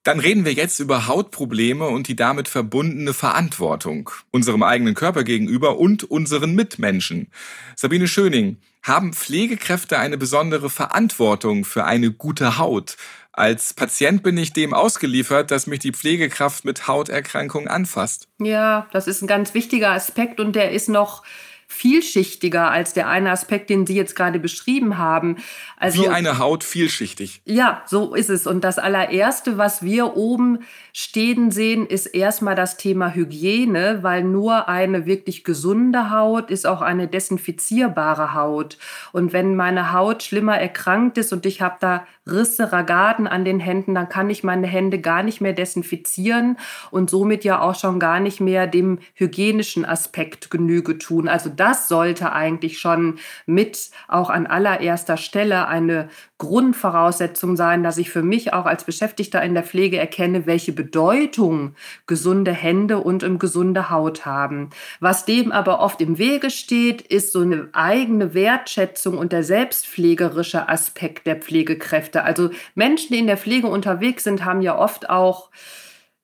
Dann 0.04 0.20
reden 0.20 0.44
wir 0.44 0.52
jetzt 0.52 0.80
über 0.80 1.06
Hautprobleme 1.06 1.86
und 1.86 2.08
die 2.08 2.16
damit 2.16 2.46
verbundene 2.46 3.14
Verantwortung 3.14 4.10
unserem 4.30 4.62
eigenen 4.62 4.94
Körper 4.94 5.24
gegenüber 5.24 5.78
und 5.78 6.04
unseren 6.04 6.54
Mitmenschen. 6.54 7.28
Sabine 7.74 8.06
Schöning, 8.06 8.58
haben 8.82 9.14
Pflegekräfte 9.14 9.98
eine 9.98 10.18
besondere 10.18 10.68
Verantwortung 10.68 11.64
für 11.64 11.86
eine 11.86 12.10
gute 12.10 12.58
Haut? 12.58 12.98
Als 13.32 13.72
Patient 13.72 14.22
bin 14.22 14.36
ich 14.36 14.52
dem 14.52 14.74
ausgeliefert, 14.74 15.50
dass 15.50 15.66
mich 15.66 15.80
die 15.80 15.92
Pflegekraft 15.92 16.66
mit 16.66 16.86
Hauterkrankungen 16.86 17.66
anfasst. 17.66 18.28
Ja, 18.38 18.86
das 18.92 19.08
ist 19.08 19.22
ein 19.22 19.26
ganz 19.26 19.54
wichtiger 19.54 19.92
Aspekt 19.92 20.38
und 20.38 20.54
der 20.54 20.70
ist 20.72 20.90
noch 20.90 21.22
vielschichtiger 21.66 22.70
als 22.70 22.92
der 22.92 23.08
eine 23.08 23.30
Aspekt, 23.30 23.70
den 23.70 23.86
Sie 23.86 23.94
jetzt 23.94 24.16
gerade 24.16 24.38
beschrieben 24.38 24.98
haben. 24.98 25.36
Also, 25.76 26.04
Wie 26.04 26.08
eine 26.08 26.38
Haut 26.38 26.64
vielschichtig. 26.64 27.42
Ja, 27.44 27.82
so 27.86 28.14
ist 28.14 28.30
es. 28.30 28.46
Und 28.46 28.64
das 28.64 28.78
allererste, 28.78 29.58
was 29.58 29.82
wir 29.82 30.16
oben 30.16 30.60
stehen 30.92 31.50
sehen, 31.50 31.86
ist 31.86 32.06
erstmal 32.06 32.54
das 32.54 32.76
Thema 32.76 33.14
Hygiene, 33.14 33.98
weil 34.02 34.24
nur 34.24 34.68
eine 34.68 35.06
wirklich 35.06 35.44
gesunde 35.44 36.10
Haut 36.10 36.50
ist 36.50 36.66
auch 36.66 36.82
eine 36.82 37.08
desinfizierbare 37.08 38.34
Haut. 38.34 38.78
Und 39.12 39.32
wenn 39.32 39.56
meine 39.56 39.92
Haut 39.92 40.22
schlimmer 40.22 40.58
erkrankt 40.58 41.18
ist 41.18 41.32
und 41.32 41.46
ich 41.46 41.60
habe 41.60 41.76
da 41.80 42.06
Risse, 42.26 42.72
Ragaden 42.72 43.26
an 43.26 43.44
den 43.44 43.60
Händen, 43.60 43.94
dann 43.94 44.08
kann 44.08 44.30
ich 44.30 44.44
meine 44.44 44.66
Hände 44.66 45.00
gar 45.00 45.22
nicht 45.22 45.40
mehr 45.40 45.52
desinfizieren 45.52 46.56
und 46.90 47.10
somit 47.10 47.44
ja 47.44 47.60
auch 47.60 47.74
schon 47.74 47.98
gar 47.98 48.20
nicht 48.20 48.40
mehr 48.40 48.66
dem 48.66 48.98
hygienischen 49.14 49.84
Aspekt 49.84 50.50
Genüge 50.50 50.98
tun. 50.98 51.28
Also 51.28 51.50
das 51.50 51.88
sollte 51.88 52.32
eigentlich 52.32 52.78
schon 52.78 53.16
mit 53.46 53.90
auch 54.08 54.30
an 54.30 54.46
allererster 54.46 55.16
Stelle 55.16 55.68
eine 55.68 56.08
Grundvoraussetzung 56.38 57.56
sein, 57.56 57.82
dass 57.82 57.98
ich 57.98 58.10
für 58.10 58.22
mich 58.22 58.52
auch 58.52 58.66
als 58.66 58.84
Beschäftigter 58.84 59.42
in 59.42 59.54
der 59.54 59.62
Pflege 59.62 59.98
erkenne, 59.98 60.46
welche 60.46 60.72
Bedeutung 60.72 61.74
gesunde 62.06 62.52
Hände 62.52 62.98
und 62.98 63.24
eine 63.24 63.38
gesunde 63.38 63.90
Haut 63.90 64.26
haben. 64.26 64.70
Was 65.00 65.24
dem 65.24 65.52
aber 65.52 65.80
oft 65.80 66.00
im 66.00 66.18
Wege 66.18 66.50
steht, 66.50 67.02
ist 67.02 67.32
so 67.32 67.40
eine 67.40 67.68
eigene 67.72 68.34
Wertschätzung 68.34 69.18
und 69.18 69.32
der 69.32 69.42
selbstpflegerische 69.42 70.68
Aspekt 70.68 71.26
der 71.26 71.36
Pflegekräfte. 71.36 72.13
Also 72.22 72.50
Menschen, 72.74 73.12
die 73.12 73.18
in 73.18 73.26
der 73.26 73.36
Pflege 73.36 73.66
unterwegs 73.66 74.24
sind, 74.24 74.44
haben 74.44 74.62
ja 74.62 74.78
oft 74.78 75.10
auch 75.10 75.50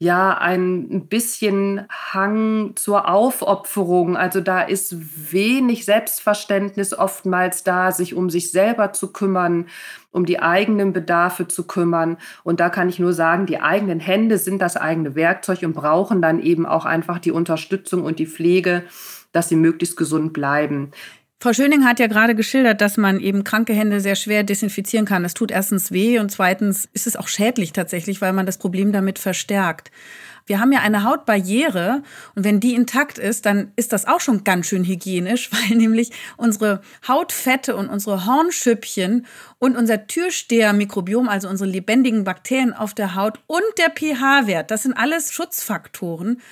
ja 0.02 0.38
ein 0.38 1.08
bisschen 1.08 1.86
Hang 1.90 2.72
zur 2.74 3.06
Aufopferung. 3.06 4.16
Also 4.16 4.40
da 4.40 4.62
ist 4.62 5.30
wenig 5.30 5.84
Selbstverständnis 5.84 6.98
oftmals 6.98 7.64
da, 7.64 7.92
sich 7.92 8.14
um 8.14 8.30
sich 8.30 8.50
selber 8.50 8.94
zu 8.94 9.12
kümmern, 9.12 9.66
um 10.10 10.24
die 10.24 10.40
eigenen 10.40 10.94
Bedarfe 10.94 11.48
zu 11.48 11.66
kümmern. 11.66 12.16
Und 12.44 12.60
da 12.60 12.70
kann 12.70 12.88
ich 12.88 12.98
nur 12.98 13.12
sagen, 13.12 13.44
die 13.44 13.60
eigenen 13.60 14.00
Hände 14.00 14.38
sind 14.38 14.62
das 14.62 14.78
eigene 14.78 15.14
Werkzeug 15.14 15.62
und 15.64 15.74
brauchen 15.74 16.22
dann 16.22 16.40
eben 16.40 16.64
auch 16.64 16.86
einfach 16.86 17.18
die 17.18 17.32
Unterstützung 17.32 18.02
und 18.02 18.18
die 18.18 18.26
Pflege, 18.26 18.84
dass 19.32 19.50
sie 19.50 19.56
möglichst 19.56 19.98
gesund 19.98 20.32
bleiben. 20.32 20.92
Frau 21.42 21.54
Schöning 21.54 21.86
hat 21.86 21.98
ja 21.98 22.06
gerade 22.06 22.34
geschildert, 22.34 22.82
dass 22.82 22.98
man 22.98 23.18
eben 23.18 23.44
kranke 23.44 23.72
Hände 23.72 24.02
sehr 24.02 24.14
schwer 24.14 24.42
desinfizieren 24.42 25.06
kann. 25.06 25.22
Das 25.22 25.32
tut 25.32 25.50
erstens 25.50 25.90
weh 25.90 26.18
und 26.18 26.30
zweitens 26.30 26.86
ist 26.92 27.06
es 27.06 27.16
auch 27.16 27.28
schädlich 27.28 27.72
tatsächlich, 27.72 28.20
weil 28.20 28.34
man 28.34 28.44
das 28.44 28.58
Problem 28.58 28.92
damit 28.92 29.18
verstärkt. 29.18 29.90
Wir 30.44 30.60
haben 30.60 30.70
ja 30.70 30.80
eine 30.80 31.02
Hautbarriere 31.02 32.02
und 32.34 32.44
wenn 32.44 32.60
die 32.60 32.74
intakt 32.74 33.16
ist, 33.16 33.46
dann 33.46 33.72
ist 33.76 33.94
das 33.94 34.06
auch 34.06 34.20
schon 34.20 34.44
ganz 34.44 34.66
schön 34.66 34.84
hygienisch, 34.84 35.50
weil 35.70 35.78
nämlich 35.78 36.10
unsere 36.36 36.82
Hautfette 37.08 37.74
und 37.74 37.88
unsere 37.88 38.26
Hornschüppchen 38.26 39.24
und 39.58 39.78
unser 39.78 40.06
Türsteher-Mikrobiom, 40.06 41.26
also 41.30 41.48
unsere 41.48 41.70
lebendigen 41.70 42.24
Bakterien 42.24 42.74
auf 42.74 42.92
der 42.92 43.14
Haut 43.14 43.40
und 43.46 43.62
der 43.78 43.88
pH-Wert, 43.88 44.70
das 44.70 44.82
sind 44.82 44.92
alles 44.92 45.32
Schutzfaktoren, 45.32 46.42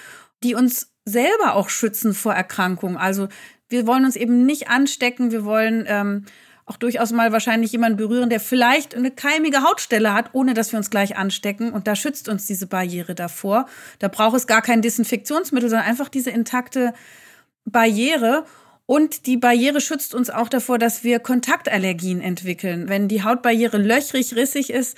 die 0.42 0.54
uns 0.54 0.92
selber 1.04 1.54
auch 1.54 1.68
schützen 1.68 2.14
vor 2.14 2.34
Erkrankungen. 2.34 2.96
Also 2.96 3.28
wir 3.68 3.86
wollen 3.86 4.04
uns 4.04 4.16
eben 4.16 4.46
nicht 4.46 4.68
anstecken, 4.68 5.30
wir 5.30 5.44
wollen 5.44 5.84
ähm, 5.86 6.24
auch 6.68 6.76
durchaus 6.76 7.12
mal 7.12 7.32
wahrscheinlich 7.32 7.72
jemanden 7.72 7.96
berühren, 7.96 8.28
der 8.28 8.40
vielleicht 8.40 8.94
eine 8.94 9.10
keimige 9.10 9.62
Hautstelle 9.62 10.12
hat, 10.12 10.30
ohne 10.32 10.54
dass 10.54 10.72
wir 10.72 10.78
uns 10.78 10.90
gleich 10.90 11.16
anstecken. 11.16 11.72
Und 11.72 11.86
da 11.86 11.96
schützt 11.96 12.28
uns 12.28 12.46
diese 12.46 12.66
Barriere 12.66 13.14
davor. 13.14 13.66
Da 13.98 14.08
braucht 14.08 14.36
es 14.36 14.46
gar 14.46 14.60
kein 14.60 14.82
Desinfektionsmittel, 14.82 15.70
sondern 15.70 15.88
einfach 15.88 16.08
diese 16.08 16.30
intakte 16.30 16.92
Barriere. 17.64 18.44
Und 18.84 19.26
die 19.26 19.38
Barriere 19.38 19.80
schützt 19.80 20.14
uns 20.14 20.30
auch 20.30 20.48
davor, 20.48 20.78
dass 20.78 21.04
wir 21.04 21.20
Kontaktallergien 21.20 22.20
entwickeln. 22.20 22.88
Wenn 22.88 23.08
die 23.08 23.22
Hautbarriere 23.22 23.78
löchrig, 23.78 24.36
rissig 24.36 24.70
ist, 24.70 24.96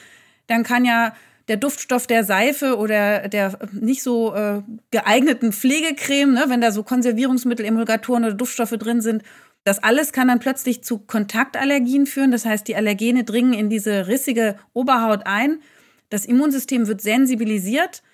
dann 0.48 0.64
kann 0.64 0.84
ja 0.84 1.14
der 1.50 1.56
Duftstoff 1.56 2.06
der 2.06 2.22
Seife 2.22 2.78
oder 2.78 3.28
der 3.28 3.58
nicht 3.72 4.04
so 4.04 4.32
äh, 4.32 4.62
geeigneten 4.92 5.52
Pflegecreme, 5.52 6.32
ne, 6.32 6.44
wenn 6.46 6.60
da 6.60 6.70
so 6.70 6.84
Konservierungsmittel, 6.84 7.66
Emulgatoren 7.66 8.24
oder 8.24 8.34
Duftstoffe 8.34 8.70
drin 8.78 9.00
sind, 9.00 9.24
das 9.64 9.82
alles 9.82 10.12
kann 10.12 10.28
dann 10.28 10.38
plötzlich 10.38 10.84
zu 10.84 10.98
Kontaktallergien 10.98 12.06
führen. 12.06 12.30
Das 12.30 12.44
heißt, 12.44 12.68
die 12.68 12.76
Allergene 12.76 13.24
dringen 13.24 13.52
in 13.52 13.68
diese 13.68 14.06
rissige 14.06 14.56
Oberhaut 14.74 15.26
ein. 15.26 15.58
Das 16.08 16.24
Immunsystem 16.24 16.86
wird 16.86 17.00
sensibilisiert, 17.00 18.04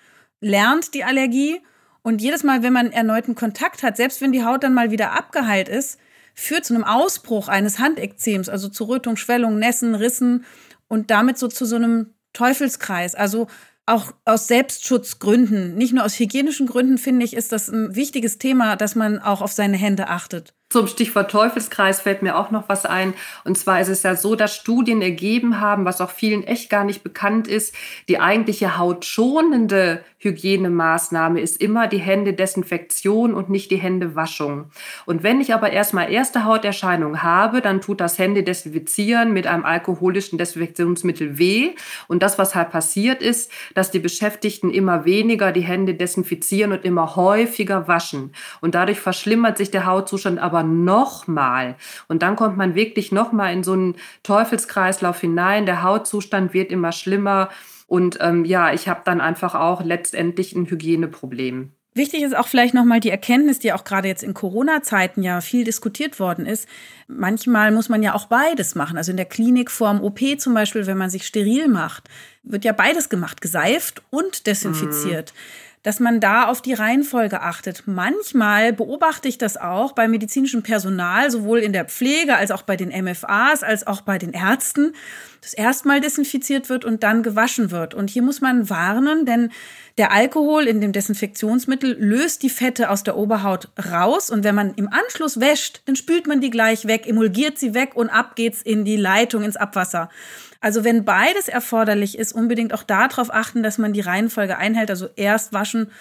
lernt 0.41 0.95
die 0.95 1.03
Allergie 1.03 1.61
und 2.01 2.23
jedes 2.23 2.43
Mal, 2.43 2.63
wenn 2.63 2.73
man 2.73 2.91
erneuten 2.91 3.35
Kontakt 3.35 3.83
hat, 3.83 3.97
selbst 3.97 4.19
wenn 4.19 4.31
die 4.31 4.43
Haut 4.43 4.63
dann 4.63 4.73
mal 4.73 4.89
wieder 4.89 5.11
abgeheilt 5.11 5.69
ist, 5.69 5.99
führt 6.33 6.65
zu 6.65 6.73
einem 6.73 6.83
Ausbruch 6.83 7.49
eines 7.49 7.77
Handekzems, 7.77 8.49
also 8.49 8.67
zu 8.67 8.85
Rötung, 8.85 9.15
Schwellung, 9.15 9.59
Nässen, 9.59 9.93
Rissen 9.93 10.43
und 10.87 11.11
damit 11.11 11.37
so 11.37 11.47
zu 11.47 11.65
so 11.65 11.75
einem 11.75 12.15
Teufelskreis. 12.37 13.15
Also 13.15 13.47
auch 13.85 14.13
aus 14.25 14.47
Selbstschutzgründen, 14.47 15.75
nicht 15.75 15.93
nur 15.93 16.05
aus 16.05 16.19
hygienischen 16.19 16.67
Gründen, 16.67 16.97
finde 16.97 17.25
ich, 17.25 17.35
ist 17.35 17.51
das 17.51 17.69
ein 17.69 17.95
wichtiges 17.95 18.37
Thema, 18.37 18.75
dass 18.75 18.95
man 18.95 19.19
auch 19.19 19.41
auf 19.41 19.53
seine 19.53 19.77
Hände 19.77 20.07
achtet. 20.07 20.53
Zum 20.69 20.87
Stichwort 20.87 21.31
Teufelskreis 21.31 22.01
fällt 22.01 22.21
mir 22.21 22.37
auch 22.37 22.51
noch 22.51 22.67
was 22.67 22.85
ein. 22.85 23.13
Und 23.45 23.57
zwar 23.57 23.79
ist 23.79 23.87
es 23.87 24.03
ja 24.03 24.17
so, 24.17 24.35
dass 24.35 24.53
Studien 24.53 25.01
ergeben 25.01 25.61
haben, 25.61 25.85
was 25.85 26.01
auch 26.01 26.11
vielen 26.11 26.43
echt 26.43 26.69
gar 26.69 26.83
nicht 26.83 27.03
bekannt 27.03 27.47
ist, 27.47 27.73
die 28.09 28.19
eigentliche 28.19 28.77
hautschonende 28.77 30.03
Hygienemaßnahme 30.19 31.39
ist 31.39 31.61
immer 31.61 31.87
die 31.87 31.99
Hände 31.99 32.33
Desinfektion 32.33 33.35
und 33.35 33.49
nicht 33.49 33.69
die 33.69 33.77
Hände 33.77 34.15
Waschung. 34.15 34.71
Und 35.05 35.21
wenn 35.21 35.39
ich 35.39 35.53
aber 35.53 35.71
erstmal 35.71 36.11
erste 36.11 36.43
Hauterscheinung 36.43 37.21
habe, 37.21 37.61
dann 37.61 37.81
tut 37.81 38.01
das 38.01 38.17
Hände 38.17 38.43
desinfizieren 38.43 39.31
mit 39.31 39.45
einem 39.45 39.63
alkoholischen 39.63 40.39
Desinfektionsmittel 40.39 41.37
weh. 41.37 41.75
Und 42.07 42.23
das, 42.23 42.39
was 42.39 42.55
halt 42.55 42.71
passiert 42.71 43.21
ist, 43.21 43.51
dass 43.75 43.91
die 43.91 43.99
Beschäftigten 43.99 44.71
immer 44.71 45.05
weniger 45.05 45.51
die 45.51 45.61
Hände 45.61 45.93
desinfizieren 45.93 46.71
und 46.71 46.83
immer 46.83 47.15
häufiger 47.15 47.87
waschen. 47.87 48.33
Und 48.59 48.73
dadurch 48.73 48.99
verschlimmert 48.99 49.57
sich 49.57 49.69
der 49.69 49.85
Hautzustand 49.85 50.39
aber 50.39 50.56
nochmal. 50.63 51.75
Und 52.07 52.21
dann 52.21 52.35
kommt 52.35 52.57
man 52.57 52.75
wirklich 52.75 53.11
nochmal 53.11 53.53
in 53.53 53.63
so 53.63 53.73
einen 53.73 53.95
Teufelskreislauf 54.23 55.19
hinein. 55.19 55.65
Der 55.65 55.83
Hautzustand 55.83 56.53
wird 56.53 56.71
immer 56.71 56.91
schlimmer. 56.91 57.49
Und 57.87 58.17
ähm, 58.21 58.45
ja, 58.45 58.73
ich 58.73 58.87
habe 58.87 59.01
dann 59.05 59.21
einfach 59.21 59.55
auch 59.55 59.83
letztendlich 59.83 60.53
ein 60.53 60.69
Hygieneproblem. 60.69 61.71
Wichtig 61.97 62.21
ist 62.21 62.37
auch 62.37 62.47
vielleicht 62.47 62.75
nochmal 62.75 62.99
die 62.99 63.09
Erkenntnis, 63.09 63.57
die 63.57 63.73
auch 63.73 63.83
gerade 63.83 64.07
jetzt 64.07 64.21
in 64.21 64.35
Corona-Zeiten 64.35 65.23
ja 65.23 65.41
viel 65.41 65.63
diskutiert 65.63 66.19
worden 66.19 66.45
ist. 66.45 66.67
Manchmal 67.07 67.71
muss 67.71 67.89
man 67.89 68.03
ja 68.03 68.13
auch 68.13 68.27
beides 68.27 68.75
machen. 68.75 68.97
Also 68.97 69.09
in 69.09 69.17
der 69.17 69.25
Klinik 69.25 69.71
vorm 69.71 70.03
OP 70.03 70.19
zum 70.37 70.53
Beispiel, 70.53 70.85
wenn 70.85 70.97
man 70.97 71.09
sich 71.09 71.25
steril 71.25 71.67
macht, 71.67 72.07
wird 72.43 72.65
ja 72.65 72.71
beides 72.71 73.09
gemacht, 73.09 73.41
geseift 73.41 74.03
und 74.11 74.45
desinfiziert. 74.45 75.33
Mhm 75.33 75.66
dass 75.83 75.99
man 75.99 76.19
da 76.19 76.47
auf 76.47 76.61
die 76.61 76.73
Reihenfolge 76.73 77.41
achtet. 77.41 77.83
Manchmal 77.85 78.73
beobachte 78.73 79.27
ich 79.27 79.37
das 79.37 79.57
auch 79.57 79.93
bei 79.93 80.07
medizinischem 80.07 80.63
Personal, 80.63 81.31
sowohl 81.31 81.59
in 81.59 81.73
der 81.73 81.85
Pflege 81.85 82.35
als 82.35 82.51
auch 82.51 82.63
bei 82.63 82.75
den 82.75 82.89
MFAs, 82.89 83.63
als 83.63 83.87
auch 83.87 84.01
bei 84.01 84.17
den 84.17 84.33
Ärzten, 84.33 84.93
dass 85.41 85.53
erstmal 85.53 86.01
desinfiziert 86.01 86.69
wird 86.69 86.83
und 86.83 87.03
dann 87.03 87.23
gewaschen 87.23 87.71
wird. 87.71 87.93
Und 87.93 88.09
hier 88.09 88.21
muss 88.21 88.41
man 88.41 88.69
warnen, 88.69 89.25
denn 89.25 89.51
der 89.97 90.11
Alkohol 90.11 90.67
in 90.67 90.81
dem 90.81 90.91
Desinfektionsmittel 90.91 91.95
löst 91.97 92.43
die 92.43 92.49
Fette 92.49 92.89
aus 92.89 93.03
der 93.03 93.17
Oberhaut 93.17 93.69
raus 93.91 94.29
und 94.29 94.43
wenn 94.43 94.55
man 94.55 94.73
im 94.75 94.89
Anschluss 94.91 95.39
wäscht, 95.39 95.81
dann 95.85 95.95
spült 95.95 96.27
man 96.27 96.41
die 96.41 96.49
gleich 96.49 96.85
weg, 96.87 97.07
emulgiert 97.07 97.57
sie 97.57 97.73
weg 97.73 97.95
und 97.95 98.09
ab 98.09 98.35
geht's 98.35 98.61
in 98.61 98.83
die 98.83 98.97
Leitung, 98.97 99.43
ins 99.43 99.55
Abwasser. 99.55 100.09
Also 100.61 100.83
wenn 100.83 101.05
beides 101.05 101.47
erforderlich 101.47 102.17
ist, 102.17 102.33
unbedingt 102.33 102.73
auch 102.73 102.83
darauf 102.83 103.33
achten, 103.33 103.63
dass 103.63 103.77
man 103.77 103.93
die 103.93 104.01
Reihenfolge 104.01 104.57
einhält, 104.57 104.89
also 104.89 105.07
erst 105.15 105.53
waschen 105.53 105.91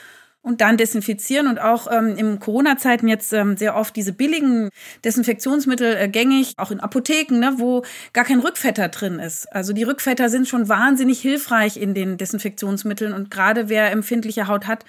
und 0.46 0.60
dann 0.60 0.76
desinfizieren 0.76 1.48
und 1.48 1.60
auch 1.60 1.90
ähm, 1.90 2.16
in 2.16 2.38
Corona-Zeiten 2.38 3.08
jetzt 3.08 3.32
ähm, 3.32 3.56
sehr 3.56 3.74
oft 3.74 3.96
diese 3.96 4.12
billigen 4.12 4.70
Desinfektionsmittel 5.04 5.96
äh, 5.96 6.08
gängig, 6.08 6.52
auch 6.56 6.70
in 6.70 6.78
Apotheken, 6.78 7.40
ne, 7.40 7.54
wo 7.56 7.82
gar 8.12 8.24
kein 8.24 8.38
Rückfetter 8.38 8.88
drin 8.88 9.18
ist. 9.18 9.52
Also 9.52 9.72
die 9.72 9.82
Rückfetter 9.82 10.28
sind 10.28 10.46
schon 10.46 10.68
wahnsinnig 10.68 11.20
hilfreich 11.20 11.76
in 11.76 11.94
den 11.94 12.16
Desinfektionsmitteln 12.16 13.12
und 13.12 13.28
gerade 13.32 13.68
wer 13.68 13.90
empfindliche 13.90 14.46
Haut 14.46 14.68
hat, 14.68 14.84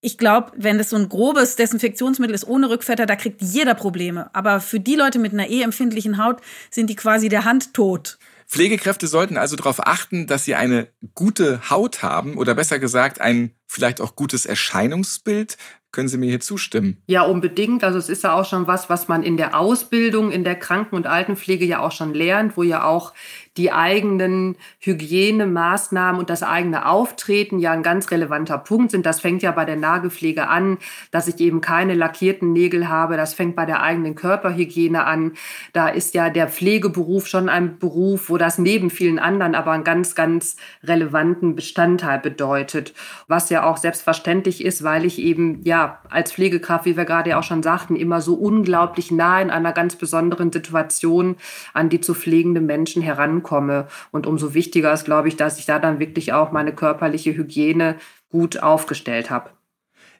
ich 0.00 0.18
glaube, 0.18 0.52
wenn 0.56 0.78
das 0.78 0.90
so 0.90 0.96
ein 0.96 1.08
grobes 1.08 1.56
Desinfektionsmittel 1.56 2.34
ist 2.34 2.46
ohne 2.46 2.70
Rückfetter, 2.70 3.06
da 3.06 3.16
kriegt 3.16 3.42
jeder 3.42 3.74
Probleme. 3.74 4.30
Aber 4.32 4.60
für 4.60 4.78
die 4.78 4.94
Leute 4.94 5.18
mit 5.18 5.32
einer 5.32 5.48
eh 5.48 5.62
empfindlichen 5.62 6.22
Haut 6.22 6.40
sind 6.70 6.88
die 6.88 6.96
quasi 6.96 7.28
der 7.28 7.44
Hand 7.44 7.74
tot. 7.74 8.18
Pflegekräfte 8.48 9.06
sollten 9.06 9.36
also 9.36 9.56
darauf 9.56 9.86
achten, 9.86 10.26
dass 10.26 10.44
sie 10.44 10.54
eine 10.54 10.88
gute 11.14 11.68
Haut 11.70 12.02
haben 12.02 12.36
oder 12.36 12.54
besser 12.54 12.78
gesagt 12.78 13.20
ein 13.20 13.54
vielleicht 13.68 14.00
auch 14.00 14.16
gutes 14.16 14.46
Erscheinungsbild. 14.46 15.56
Können 15.90 16.08
Sie 16.08 16.18
mir 16.18 16.28
hier 16.28 16.40
zustimmen? 16.40 17.02
Ja, 17.06 17.22
unbedingt. 17.22 17.82
Also 17.82 17.98
es 17.98 18.10
ist 18.10 18.22
ja 18.22 18.34
auch 18.34 18.44
schon 18.44 18.66
was, 18.66 18.90
was 18.90 19.08
man 19.08 19.22
in 19.22 19.38
der 19.38 19.58
Ausbildung, 19.58 20.30
in 20.30 20.44
der 20.44 20.54
Kranken- 20.54 20.94
und 20.94 21.06
Altenpflege 21.06 21.64
ja 21.64 21.80
auch 21.80 21.92
schon 21.92 22.12
lernt, 22.12 22.58
wo 22.58 22.62
ja 22.62 22.84
auch 22.84 23.14
die 23.58 23.72
eigenen 23.72 24.56
Hygienemaßnahmen 24.78 26.20
und 26.20 26.30
das 26.30 26.42
eigene 26.42 26.86
Auftreten 26.86 27.58
ja 27.58 27.72
ein 27.72 27.82
ganz 27.82 28.10
relevanter 28.10 28.56
Punkt 28.56 28.92
sind. 28.92 29.04
Das 29.04 29.20
fängt 29.20 29.42
ja 29.42 29.50
bei 29.50 29.64
der 29.64 29.76
Nagelpflege 29.76 30.48
an, 30.48 30.78
dass 31.10 31.26
ich 31.26 31.40
eben 31.40 31.60
keine 31.60 31.94
lackierten 31.94 32.52
Nägel 32.52 32.88
habe. 32.88 33.16
Das 33.16 33.34
fängt 33.34 33.56
bei 33.56 33.66
der 33.66 33.82
eigenen 33.82 34.14
Körperhygiene 34.14 35.04
an. 35.04 35.32
Da 35.72 35.88
ist 35.88 36.14
ja 36.14 36.30
der 36.30 36.48
Pflegeberuf 36.48 37.26
schon 37.26 37.48
ein 37.48 37.78
Beruf, 37.78 38.30
wo 38.30 38.36
das 38.36 38.58
neben 38.58 38.90
vielen 38.90 39.18
anderen 39.18 39.54
aber 39.54 39.72
einen 39.72 39.84
ganz, 39.84 40.14
ganz 40.14 40.56
relevanten 40.84 41.56
Bestandteil 41.56 42.20
bedeutet. 42.20 42.94
Was 43.26 43.50
ja 43.50 43.57
auch 43.64 43.76
selbstverständlich 43.76 44.64
ist, 44.64 44.82
weil 44.82 45.04
ich 45.04 45.18
eben 45.18 45.62
ja 45.64 46.00
als 46.10 46.32
Pflegekraft, 46.32 46.84
wie 46.84 46.96
wir 46.96 47.04
gerade 47.04 47.30
ja 47.30 47.38
auch 47.38 47.42
schon 47.44 47.62
sagten, 47.62 47.96
immer 47.96 48.20
so 48.20 48.34
unglaublich 48.34 49.10
nah 49.10 49.40
in 49.40 49.50
einer 49.50 49.72
ganz 49.72 49.96
besonderen 49.96 50.52
Situation 50.52 51.36
an 51.74 51.88
die 51.88 52.00
zu 52.00 52.14
pflegenden 52.14 52.66
Menschen 52.66 53.02
herankomme. 53.02 53.88
Und 54.10 54.26
umso 54.26 54.54
wichtiger 54.54 54.92
ist, 54.92 55.04
glaube 55.04 55.28
ich, 55.28 55.36
dass 55.36 55.58
ich 55.58 55.66
da 55.66 55.78
dann 55.78 55.98
wirklich 55.98 56.32
auch 56.32 56.52
meine 56.52 56.74
körperliche 56.74 57.36
Hygiene 57.36 57.96
gut 58.30 58.62
aufgestellt 58.62 59.30
habe. 59.30 59.50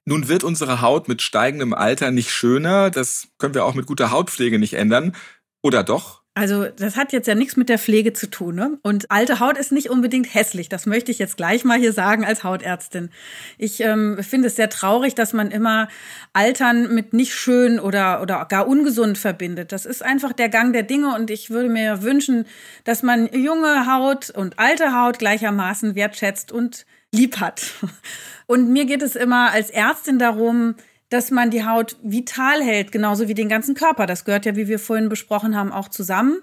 Nun 0.05 0.29
wird 0.29 0.43
unsere 0.43 0.81
Haut 0.81 1.07
mit 1.07 1.21
steigendem 1.21 1.75
Alter 1.75 2.11
nicht 2.11 2.31
schöner. 2.31 2.91
Das 2.91 3.29
können 3.37 3.55
wir 3.55 3.65
auch 3.65 3.75
mit 3.75 3.87
guter 3.87 4.11
Hautpflege 4.11 4.59
nicht 4.59 4.75
ändern. 4.75 5.15
Oder 5.63 5.85
doch? 5.85 6.18
Also 6.39 6.67
das 6.67 6.97
hat 6.97 7.13
jetzt 7.13 7.27
ja 7.27 7.35
nichts 7.35 7.57
mit 7.57 7.69
der 7.69 7.81
Pflege 7.81 8.13
zu 8.13 8.31
tun. 8.31 8.55
Ne? 8.55 8.79
Und 8.83 9.11
alte 9.11 9.41
Haut 9.41 9.59
ist 9.59 9.73
nicht 9.73 9.91
unbedingt 9.91 10.33
hässlich. 10.33 10.69
Das 10.69 10.87
möchte 10.87 11.11
ich 11.11 11.19
jetzt 11.19 11.37
gleich 11.37 11.65
mal 11.65 11.81
hier 11.81 11.93
sagen 11.93 12.25
als 12.25 12.45
Hautärztin. 12.45 13.11
Ich 13.59 13.81
ähm, 13.81 14.23
finde 14.23 14.47
es 14.47 14.55
sehr 14.55 14.71
traurig, 14.71 15.17
dass 15.17 15.33
man 15.33 15.51
immer 15.51 15.89
Altern 16.35 16.95
mit 16.95 17.13
nicht 17.13 17.35
schön 17.35 17.81
oder, 17.81 18.23
oder 18.23 18.47
gar 18.49 18.69
ungesund 18.69 19.19
verbindet. 19.19 19.73
Das 19.73 19.85
ist 19.85 20.05
einfach 20.05 20.33
der 20.33 20.49
Gang 20.49 20.73
der 20.73 20.85
Dinge 20.85 21.13
und 21.17 21.29
ich 21.29 21.51
würde 21.51 21.71
mir 21.71 22.05
wünschen, 22.05 22.47
dass 22.85 23.03
man 23.03 23.29
junge 23.33 23.93
Haut 23.93 24.31
und 24.31 24.61
alte 24.61 24.95
Haut 24.95 25.19
gleichermaßen 25.19 25.97
wertschätzt 25.97 26.53
und 26.53 26.87
lieb 27.13 27.41
hat. 27.41 27.63
Und 28.47 28.71
mir 28.71 28.87
geht 28.87 29.03
es 29.03 29.15
immer 29.15 29.51
als 29.51 29.69
Ärztin 29.69 30.19
darum, 30.19 30.75
dass 31.11 31.31
man 31.31 31.51
die 31.51 31.65
Haut 31.65 31.97
vital 32.03 32.63
hält, 32.63 32.93
genauso 32.93 33.29
wie 33.29 33.35
den 33.35 33.49
ganzen 33.49 33.75
Körper. 33.75 34.07
Das 34.07 34.25
gehört 34.25 34.47
ja, 34.47 34.57
wie 34.57 34.69
wir 34.69 34.79
vorhin 34.79 35.09
besprochen 35.09 35.57
haben, 35.57 35.73
auch 35.73 35.89
zusammen. 35.89 36.39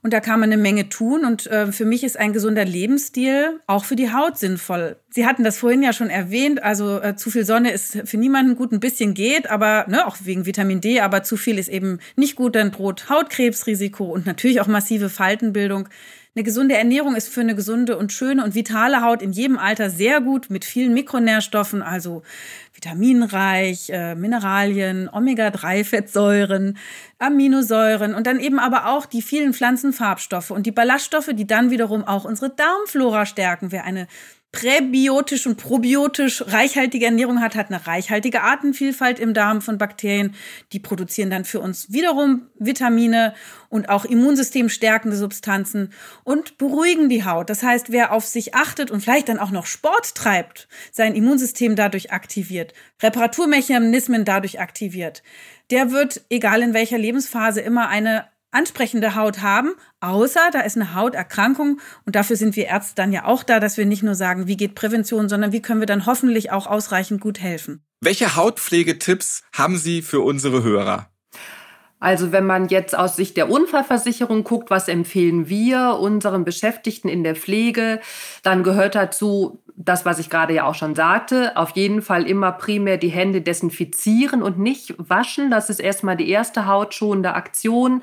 Und 0.00 0.12
da 0.12 0.20
kann 0.20 0.38
man 0.38 0.52
eine 0.52 0.60
Menge 0.60 0.88
tun. 0.88 1.24
Und 1.24 1.46
äh, 1.48 1.72
für 1.72 1.84
mich 1.84 2.04
ist 2.04 2.16
ein 2.16 2.32
gesunder 2.32 2.64
Lebensstil 2.64 3.60
auch 3.66 3.84
für 3.84 3.96
die 3.96 4.12
Haut 4.12 4.38
sinnvoll. 4.38 4.96
Sie 5.10 5.26
hatten 5.26 5.42
das 5.42 5.58
vorhin 5.58 5.82
ja 5.82 5.92
schon 5.92 6.08
erwähnt. 6.08 6.62
Also 6.62 7.00
äh, 7.00 7.16
zu 7.16 7.30
viel 7.30 7.44
Sonne 7.44 7.72
ist 7.72 7.98
für 8.04 8.16
niemanden 8.16 8.54
gut. 8.54 8.70
Ein 8.70 8.80
bisschen 8.80 9.14
geht, 9.14 9.50
aber 9.50 9.86
ne, 9.88 10.06
auch 10.06 10.16
wegen 10.22 10.46
Vitamin 10.46 10.80
D. 10.80 11.00
Aber 11.00 11.24
zu 11.24 11.36
viel 11.36 11.58
ist 11.58 11.68
eben 11.68 11.98
nicht 12.14 12.36
gut. 12.36 12.54
Dann 12.54 12.70
droht 12.70 13.08
Hautkrebsrisiko 13.08 14.04
und 14.04 14.24
natürlich 14.26 14.60
auch 14.60 14.68
massive 14.68 15.08
Faltenbildung. 15.08 15.88
Eine 16.38 16.44
gesunde 16.44 16.76
Ernährung 16.76 17.16
ist 17.16 17.30
für 17.30 17.40
eine 17.40 17.56
gesunde 17.56 17.98
und 17.98 18.12
schöne 18.12 18.44
und 18.44 18.54
vitale 18.54 19.02
Haut 19.02 19.22
in 19.22 19.32
jedem 19.32 19.58
Alter 19.58 19.90
sehr 19.90 20.20
gut 20.20 20.50
mit 20.50 20.64
vielen 20.64 20.94
Mikronährstoffen, 20.94 21.82
also 21.82 22.22
vitaminreich, 22.74 23.90
äh, 23.90 24.14
Mineralien, 24.14 25.10
Omega-3-Fettsäuren, 25.12 26.78
Aminosäuren 27.18 28.14
und 28.14 28.28
dann 28.28 28.38
eben 28.38 28.60
aber 28.60 28.86
auch 28.86 29.04
die 29.06 29.20
vielen 29.20 29.52
Pflanzenfarbstoffe 29.52 30.52
und 30.52 30.64
die 30.64 30.70
Ballaststoffe, 30.70 31.30
die 31.32 31.48
dann 31.48 31.72
wiederum 31.72 32.04
auch 32.04 32.24
unsere 32.24 32.50
Darmflora 32.50 33.26
stärken. 33.26 33.72
Wer 33.72 33.82
eine 33.82 34.06
präbiotisch 34.50 35.46
und 35.46 35.56
probiotisch 35.56 36.42
reichhaltige 36.46 37.04
Ernährung 37.04 37.40
hat, 37.40 37.54
hat 37.54 37.70
eine 37.70 37.86
reichhaltige 37.86 38.42
Artenvielfalt 38.42 39.18
im 39.18 39.34
Darm 39.34 39.60
von 39.60 39.76
Bakterien. 39.76 40.34
Die 40.72 40.80
produzieren 40.80 41.30
dann 41.30 41.44
für 41.44 41.60
uns 41.60 41.92
wiederum 41.92 42.48
Vitamine 42.58 43.34
und 43.68 43.90
auch 43.90 44.06
immunsystemstärkende 44.06 45.16
Substanzen 45.16 45.92
und 46.24 46.56
beruhigen 46.56 47.10
die 47.10 47.24
Haut. 47.24 47.50
Das 47.50 47.62
heißt, 47.62 47.92
wer 47.92 48.12
auf 48.12 48.24
sich 48.24 48.54
achtet 48.54 48.90
und 48.90 49.02
vielleicht 49.02 49.28
dann 49.28 49.38
auch 49.38 49.50
noch 49.50 49.66
Sport 49.66 50.14
treibt, 50.14 50.68
sein 50.92 51.14
Immunsystem 51.14 51.76
dadurch 51.76 52.12
aktiviert, 52.12 52.72
Reparaturmechanismen 53.02 54.24
dadurch 54.24 54.60
aktiviert, 54.60 55.22
der 55.70 55.90
wird, 55.90 56.22
egal 56.30 56.62
in 56.62 56.72
welcher 56.72 56.96
Lebensphase, 56.96 57.60
immer 57.60 57.88
eine 57.88 58.24
ansprechende 58.50 59.14
Haut 59.14 59.42
haben, 59.42 59.74
außer 60.00 60.50
da 60.52 60.60
ist 60.60 60.76
eine 60.76 60.94
Hauterkrankung. 60.94 61.80
Und 62.06 62.16
dafür 62.16 62.36
sind 62.36 62.56
wir 62.56 62.66
Ärzte 62.66 62.94
dann 62.96 63.12
ja 63.12 63.24
auch 63.24 63.42
da, 63.42 63.60
dass 63.60 63.76
wir 63.76 63.86
nicht 63.86 64.02
nur 64.02 64.14
sagen, 64.14 64.46
wie 64.46 64.56
geht 64.56 64.74
Prävention, 64.74 65.28
sondern 65.28 65.52
wie 65.52 65.62
können 65.62 65.80
wir 65.80 65.86
dann 65.86 66.06
hoffentlich 66.06 66.50
auch 66.50 66.66
ausreichend 66.66 67.20
gut 67.20 67.40
helfen. 67.40 67.84
Welche 68.00 68.36
Hautpflegetipps 68.36 69.42
haben 69.52 69.76
Sie 69.76 70.02
für 70.02 70.20
unsere 70.20 70.62
Hörer? 70.62 71.10
Also 72.00 72.30
wenn 72.30 72.46
man 72.46 72.68
jetzt 72.68 72.96
aus 72.96 73.16
Sicht 73.16 73.36
der 73.36 73.50
Unfallversicherung 73.50 74.44
guckt, 74.44 74.70
was 74.70 74.86
empfehlen 74.86 75.48
wir 75.48 75.98
unseren 76.00 76.44
Beschäftigten 76.44 77.08
in 77.08 77.24
der 77.24 77.34
Pflege, 77.34 78.00
dann 78.44 78.62
gehört 78.62 78.94
dazu 78.94 79.64
das, 79.80 80.04
was 80.04 80.18
ich 80.18 80.28
gerade 80.28 80.54
ja 80.54 80.64
auch 80.64 80.74
schon 80.74 80.96
sagte, 80.96 81.56
auf 81.56 81.70
jeden 81.70 82.02
Fall 82.02 82.26
immer 82.26 82.50
primär 82.50 82.96
die 82.96 83.10
Hände 83.10 83.40
desinfizieren 83.40 84.42
und 84.42 84.58
nicht 84.58 84.94
waschen. 84.98 85.52
Das 85.52 85.70
ist 85.70 85.78
erstmal 85.78 86.16
die 86.16 86.28
erste 86.28 86.66
hautschonende 86.66 87.34
Aktion. 87.34 88.02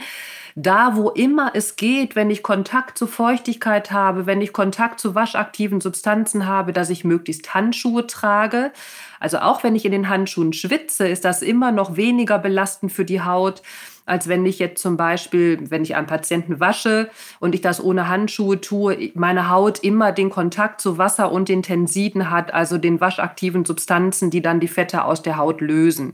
Da, 0.55 0.95
wo 0.95 1.09
immer 1.09 1.51
es 1.53 1.75
geht, 1.75 2.15
wenn 2.15 2.29
ich 2.29 2.43
Kontakt 2.43 2.97
zu 2.97 3.07
Feuchtigkeit 3.07 3.91
habe, 3.91 4.25
wenn 4.25 4.39
ich 4.39 4.53
Kontakt 4.53 5.01
zu 5.01 5.15
waschaktiven 5.15 5.81
Substanzen 5.81 6.47
habe, 6.47 6.71
dass 6.71 6.89
ich 6.89 7.03
möglichst 7.03 7.53
Handschuhe 7.53 8.07
trage. 8.07 8.71
Also 9.19 9.39
auch 9.39 9.63
wenn 9.63 9.75
ich 9.75 9.83
in 9.83 9.91
den 9.91 10.07
Handschuhen 10.07 10.53
schwitze, 10.53 11.09
ist 11.09 11.25
das 11.25 11.41
immer 11.41 11.73
noch 11.73 11.97
weniger 11.97 12.39
belastend 12.39 12.93
für 12.93 13.03
die 13.03 13.21
Haut 13.21 13.61
als 14.05 14.27
wenn 14.27 14.45
ich 14.45 14.59
jetzt 14.59 14.81
zum 14.81 14.97
Beispiel, 14.97 15.59
wenn 15.69 15.83
ich 15.83 15.95
einen 15.95 16.07
Patienten 16.07 16.59
wasche 16.59 17.09
und 17.39 17.55
ich 17.55 17.61
das 17.61 17.83
ohne 17.83 18.07
Handschuhe 18.07 18.61
tue, 18.61 19.11
meine 19.15 19.49
Haut 19.49 19.79
immer 19.79 20.11
den 20.11 20.29
Kontakt 20.29 20.81
zu 20.81 20.97
Wasser 20.97 21.31
und 21.31 21.49
den 21.49 21.63
Tensiden 21.63 22.29
hat, 22.29 22.53
also 22.53 22.77
den 22.77 23.01
waschaktiven 23.01 23.65
Substanzen, 23.65 24.29
die 24.29 24.41
dann 24.41 24.59
die 24.59 24.67
Fette 24.67 25.05
aus 25.05 25.21
der 25.21 25.37
Haut 25.37 25.61
lösen. 25.61 26.13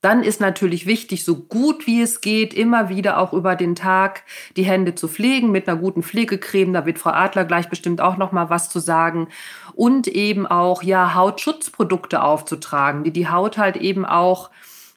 Dann 0.00 0.22
ist 0.22 0.40
natürlich 0.40 0.86
wichtig, 0.86 1.24
so 1.26 1.36
gut 1.36 1.86
wie 1.86 2.00
es 2.00 2.22
geht, 2.22 2.54
immer 2.54 2.88
wieder 2.88 3.18
auch 3.18 3.34
über 3.34 3.54
den 3.54 3.74
Tag 3.74 4.22
die 4.56 4.62
Hände 4.62 4.94
zu 4.94 5.08
pflegen 5.08 5.52
mit 5.52 5.68
einer 5.68 5.78
guten 5.78 6.02
Pflegecreme. 6.02 6.72
Da 6.72 6.86
wird 6.86 6.98
Frau 6.98 7.10
Adler 7.10 7.44
gleich 7.44 7.68
bestimmt 7.68 8.00
auch 8.00 8.16
noch 8.16 8.32
mal 8.32 8.48
was 8.48 8.70
zu 8.70 8.78
sagen. 8.78 9.28
Und 9.74 10.08
eben 10.08 10.46
auch 10.46 10.82
ja 10.82 11.14
Hautschutzprodukte 11.14 12.22
aufzutragen, 12.22 13.04
die 13.04 13.12
die 13.12 13.28
Haut 13.28 13.58
halt 13.58 13.76
eben 13.76 14.06
auch 14.06 14.48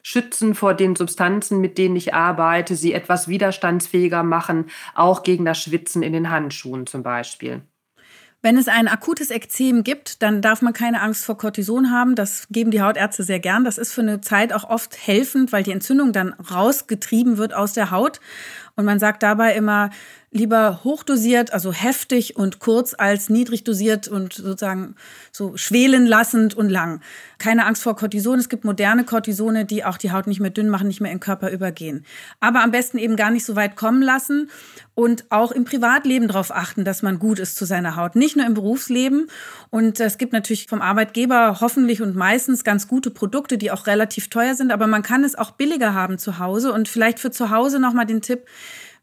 schützen 0.04 0.54
vor 0.54 0.74
den 0.74 0.94
Substanzen, 0.94 1.60
mit 1.60 1.78
denen 1.78 1.96
ich 1.96 2.14
arbeite, 2.14 2.76
sie 2.76 2.92
etwas 2.92 3.26
widerstandsfähiger 3.26 4.22
machen, 4.22 4.66
auch 4.94 5.24
gegen 5.24 5.44
das 5.44 5.60
Schwitzen 5.60 6.02
in 6.04 6.12
den 6.12 6.30
Handschuhen 6.30 6.86
zum 6.86 7.02
Beispiel. 7.02 7.62
Wenn 8.42 8.58
es 8.58 8.68
ein 8.68 8.88
akutes 8.88 9.30
Ekzem 9.30 9.84
gibt, 9.84 10.22
dann 10.22 10.42
darf 10.42 10.60
man 10.60 10.74
keine 10.74 11.00
Angst 11.00 11.24
vor 11.24 11.38
Cortison 11.38 11.90
haben. 11.90 12.14
Das 12.14 12.46
geben 12.50 12.70
die 12.70 12.82
Hautärzte 12.82 13.22
sehr 13.22 13.40
gern. 13.40 13.64
Das 13.64 13.78
ist 13.78 13.94
für 13.94 14.02
eine 14.02 14.20
Zeit 14.20 14.52
auch 14.52 14.64
oft 14.64 14.94
helfend, 15.06 15.50
weil 15.50 15.62
die 15.62 15.72
Entzündung 15.72 16.12
dann 16.12 16.34
rausgetrieben 16.34 17.38
wird 17.38 17.54
aus 17.54 17.72
der 17.72 17.90
Haut. 17.90 18.20
Und 18.76 18.84
man 18.84 18.98
sagt 18.98 19.22
dabei 19.22 19.54
immer, 19.54 19.88
lieber 20.34 20.80
hochdosiert, 20.82 21.52
also 21.52 21.72
heftig 21.72 22.36
und 22.36 22.58
kurz, 22.58 22.92
als 22.98 23.30
niedrig 23.30 23.62
dosiert 23.62 24.08
und 24.08 24.34
sozusagen 24.34 24.96
so 25.30 25.56
schwelen 25.56 26.06
lassend 26.06 26.54
und 26.54 26.68
lang. 26.68 27.00
Keine 27.38 27.66
Angst 27.66 27.84
vor 27.84 27.94
Cortison. 27.94 28.40
Es 28.40 28.48
gibt 28.48 28.64
moderne 28.64 29.04
Cortisone, 29.04 29.64
die 29.64 29.84
auch 29.84 29.96
die 29.96 30.10
Haut 30.10 30.26
nicht 30.26 30.40
mehr 30.40 30.50
dünn 30.50 30.70
machen, 30.70 30.88
nicht 30.88 31.00
mehr 31.00 31.12
in 31.12 31.18
den 31.18 31.22
Körper 31.22 31.52
übergehen. 31.52 32.04
Aber 32.40 32.64
am 32.64 32.72
besten 32.72 32.98
eben 32.98 33.14
gar 33.14 33.30
nicht 33.30 33.44
so 33.44 33.54
weit 33.54 33.76
kommen 33.76 34.02
lassen 34.02 34.50
und 34.94 35.24
auch 35.30 35.52
im 35.52 35.64
Privatleben 35.64 36.26
darauf 36.26 36.50
achten, 36.50 36.84
dass 36.84 37.02
man 37.02 37.20
gut 37.20 37.38
ist 37.38 37.54
zu 37.54 37.64
seiner 37.64 37.94
Haut. 37.94 38.16
Nicht 38.16 38.36
nur 38.36 38.44
im 38.44 38.54
Berufsleben. 38.54 39.28
Und 39.70 40.00
es 40.00 40.18
gibt 40.18 40.32
natürlich 40.32 40.66
vom 40.66 40.82
Arbeitgeber 40.82 41.60
hoffentlich 41.60 42.02
und 42.02 42.16
meistens 42.16 42.64
ganz 42.64 42.88
gute 42.88 43.12
Produkte, 43.12 43.56
die 43.56 43.70
auch 43.70 43.86
relativ 43.86 44.30
teuer 44.30 44.56
sind, 44.56 44.72
aber 44.72 44.88
man 44.88 45.02
kann 45.02 45.22
es 45.22 45.36
auch 45.36 45.52
billiger 45.52 45.94
haben 45.94 46.18
zu 46.18 46.40
Hause. 46.40 46.72
Und 46.72 46.88
vielleicht 46.88 47.20
für 47.20 47.30
zu 47.30 47.50
Hause 47.50 47.78
nochmal 47.78 48.06
den 48.06 48.20
Tipp, 48.20 48.48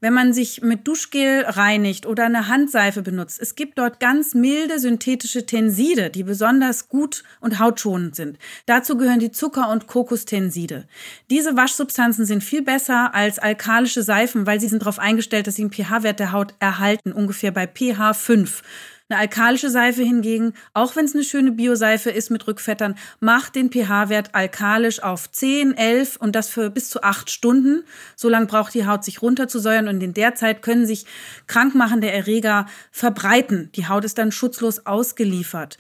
wenn 0.02 0.14
man 0.14 0.34
sich 0.34 0.62
mit 0.62 0.88
Duschgel 0.88 1.46
reinigt 1.46 2.06
oder 2.06 2.26
eine 2.26 2.48
Handseife 2.48 3.04
benutzt, 3.04 3.40
es 3.40 3.56
gibt 3.56 3.78
dort 3.78 4.00
ganz 4.00 4.34
milde 4.34 4.80
synthetische 4.80 5.46
Tenside, 5.46 6.10
die 6.10 6.24
besonders 6.24 6.90
gut 6.90 7.24
und 7.40 7.60
hautschonend 7.60 8.16
sind. 8.16 8.38
Dazu 8.66 8.98
gehören 8.98 9.20
die 9.20 9.32
Zucker- 9.32 9.70
und 9.72 9.88
Kokostenside. 9.88 10.88
Diese 11.30 11.56
Waschsubstanzen 11.56 12.26
sind 12.26 12.44
viel 12.44 12.64
besser 12.64 13.14
als 13.14 13.40
alkalische 13.40 14.02
Seifen, 14.04 14.46
weil 14.48 14.60
sie 14.60 14.68
sind 14.68 14.82
darauf 14.82 15.00
eingestellt, 15.00 15.48
dass 15.48 15.56
sie 15.56 15.68
den 15.68 15.72
pH-Wert 15.72 16.20
der 16.20 16.32
Haut 16.32 16.56
erhalten, 16.60 17.12
ungefähr 17.12 17.52
bei 17.52 17.68
pH 17.68 18.14
5. 18.14 18.64
Eine 19.12 19.20
alkalische 19.20 19.70
Seife 19.70 20.04
hingegen, 20.04 20.54
auch 20.74 20.96
wenn 20.96 21.04
es 21.04 21.14
eine 21.14 21.26
schöne 21.26 21.52
Bioseife 21.52 22.10
ist 22.10 22.30
mit 22.30 22.48
Rückfettern, 22.48 22.96
macht 23.20 23.56
den 23.56 23.70
pH-Wert 23.70 24.34
alkalisch 24.34 25.04
auf 25.04 25.30
10, 25.30 25.76
11 25.76 26.16
und 26.16 26.34
das 26.34 26.48
für 26.48 26.70
bis 26.70 26.90
zu 26.90 27.04
8 27.04 27.30
Stunden. 27.30 27.84
So 28.16 28.30
lange 28.30 28.46
braucht 28.46 28.74
die 28.74 28.88
Haut 28.88 29.04
sich 29.04 29.22
runterzusäuern 29.22 29.90
und 29.90 30.02
in 30.02 30.14
der 30.14 30.36
Zeit 30.36 30.62
können 30.62 30.86
sich 30.86 31.06
krankmachende 31.48 32.10
Erreger 32.10 32.68
verbreiten. 32.90 33.70
Die 33.76 33.90
Haut 33.90 34.06
ist 34.06 34.18
dann 34.18 34.32
schutzlos 34.32 34.86
ausgeliefert. 34.86 35.78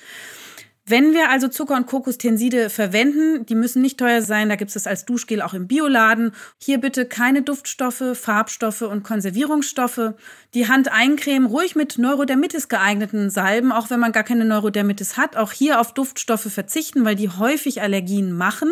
Wenn 0.91 1.13
wir 1.13 1.29
also 1.29 1.47
Zucker 1.47 1.77
und 1.77 1.87
Kokostenside 1.87 2.69
verwenden, 2.69 3.45
die 3.45 3.55
müssen 3.55 3.81
nicht 3.81 3.97
teuer 3.97 4.21
sein, 4.21 4.49
da 4.49 4.57
gibt 4.57 4.75
es 4.75 4.85
als 4.85 5.05
Duschgel 5.05 5.41
auch 5.41 5.53
im 5.53 5.65
Bioladen. 5.65 6.33
Hier 6.57 6.79
bitte 6.79 7.05
keine 7.05 7.43
Duftstoffe, 7.43 8.03
Farbstoffe 8.13 8.81
und 8.81 9.01
Konservierungsstoffe. 9.01 10.11
Die 10.53 10.67
Hand 10.67 10.91
eincremen, 10.91 11.47
ruhig 11.47 11.77
mit 11.77 11.97
Neurodermitis 11.97 12.67
geeigneten 12.67 13.29
Salben, 13.29 13.71
auch 13.71 13.89
wenn 13.89 14.01
man 14.01 14.11
gar 14.11 14.25
keine 14.25 14.43
Neurodermitis 14.43 15.15
hat. 15.15 15.37
Auch 15.37 15.53
hier 15.53 15.79
auf 15.79 15.93
Duftstoffe 15.93 16.51
verzichten, 16.51 17.05
weil 17.05 17.15
die 17.15 17.29
häufig 17.29 17.81
Allergien 17.81 18.33
machen. 18.33 18.69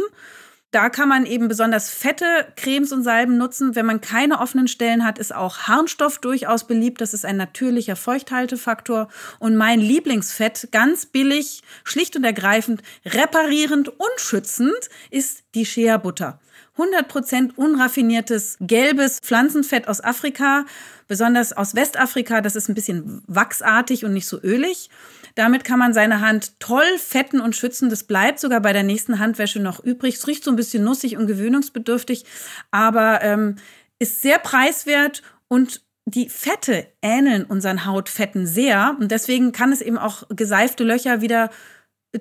Da 0.72 0.90
kann 0.90 1.10
man 1.10 1.26
eben 1.26 1.48
besonders 1.48 1.90
fette 1.90 2.26
Cremes 2.56 2.92
und 2.92 3.02
Salben 3.02 3.38
nutzen. 3.38 3.76
Wenn 3.76 3.88
man 3.88 4.02
keine 4.02 4.40
offenen 4.40 4.68
Stellen 4.68 5.04
hat, 5.04 5.18
ist 5.18 5.34
auch 5.34 5.68
Harnstoff 5.68 6.20
durchaus 6.20 6.68
beliebt. 6.68 7.02
Das 7.02 7.16
ist 7.16 7.26
ein 7.26 7.38
natürlicher 7.38 7.96
Feuchthaltefaktor. 7.96 9.08
Und 9.40 9.56
mein 9.56 9.80
Lieblingsfett, 9.80 10.70
ganz 10.72 11.08
billig, 11.08 11.64
schlicht 11.84 12.16
und 12.16 12.24
ergreifend, 12.24 12.84
reparierend 13.04 13.90
und 13.90 14.18
schützend, 14.18 14.90
ist 15.10 15.44
die 15.56 15.66
Shea-Butter. 15.66 16.40
100% 16.78 17.56
unraffiniertes 17.56 18.58
gelbes 18.62 19.20
Pflanzenfett 19.22 19.88
aus 19.88 20.04
Afrika, 20.04 20.66
besonders 21.08 21.54
aus 21.54 21.76
Westafrika. 21.76 22.42
Das 22.42 22.56
ist 22.56 22.70
ein 22.70 22.76
bisschen 22.76 23.22
wachsartig 23.28 24.06
und 24.06 24.14
nicht 24.14 24.28
so 24.28 24.40
ölig. 24.42 24.90
Damit 25.36 25.64
kann 25.64 25.80
man 25.80 25.94
seine 25.94 26.22
Hand 26.22 26.60
toll 26.60 26.98
fetten 26.98 27.42
und 27.42 27.56
schützen. 27.56 27.90
Das 27.90 28.04
bleibt 28.04 28.40
sogar 28.40 28.62
bei 28.62 28.74
der 28.74 28.84
nächsten 28.84 29.20
Handwäsche 29.20 29.60
noch 29.60 29.84
übrig. 29.84 30.16
Es 30.16 30.28
riecht 30.28 30.44
so 30.44 30.52
ein 30.52 30.56
bisschen 30.56 30.84
nussig 30.84 31.18
und 31.18 31.28
gewöhnungsbedürftig, 31.28 32.26
aber 32.72 33.22
ähm, 33.22 33.56
ist 34.00 34.22
sehr 34.22 34.40
preiswert 34.40 35.22
und 35.48 35.82
die 36.06 36.30
Fette 36.30 36.88
ähneln 37.02 37.46
unseren 37.46 37.86
Hautfetten 37.86 38.48
sehr. 38.48 38.96
Und 39.00 39.12
deswegen 39.12 39.52
kann 39.52 39.72
es 39.72 39.82
eben 39.82 39.98
auch 39.98 40.24
geseifte 40.30 40.84
Löcher 40.84 41.22
wieder 41.22 41.50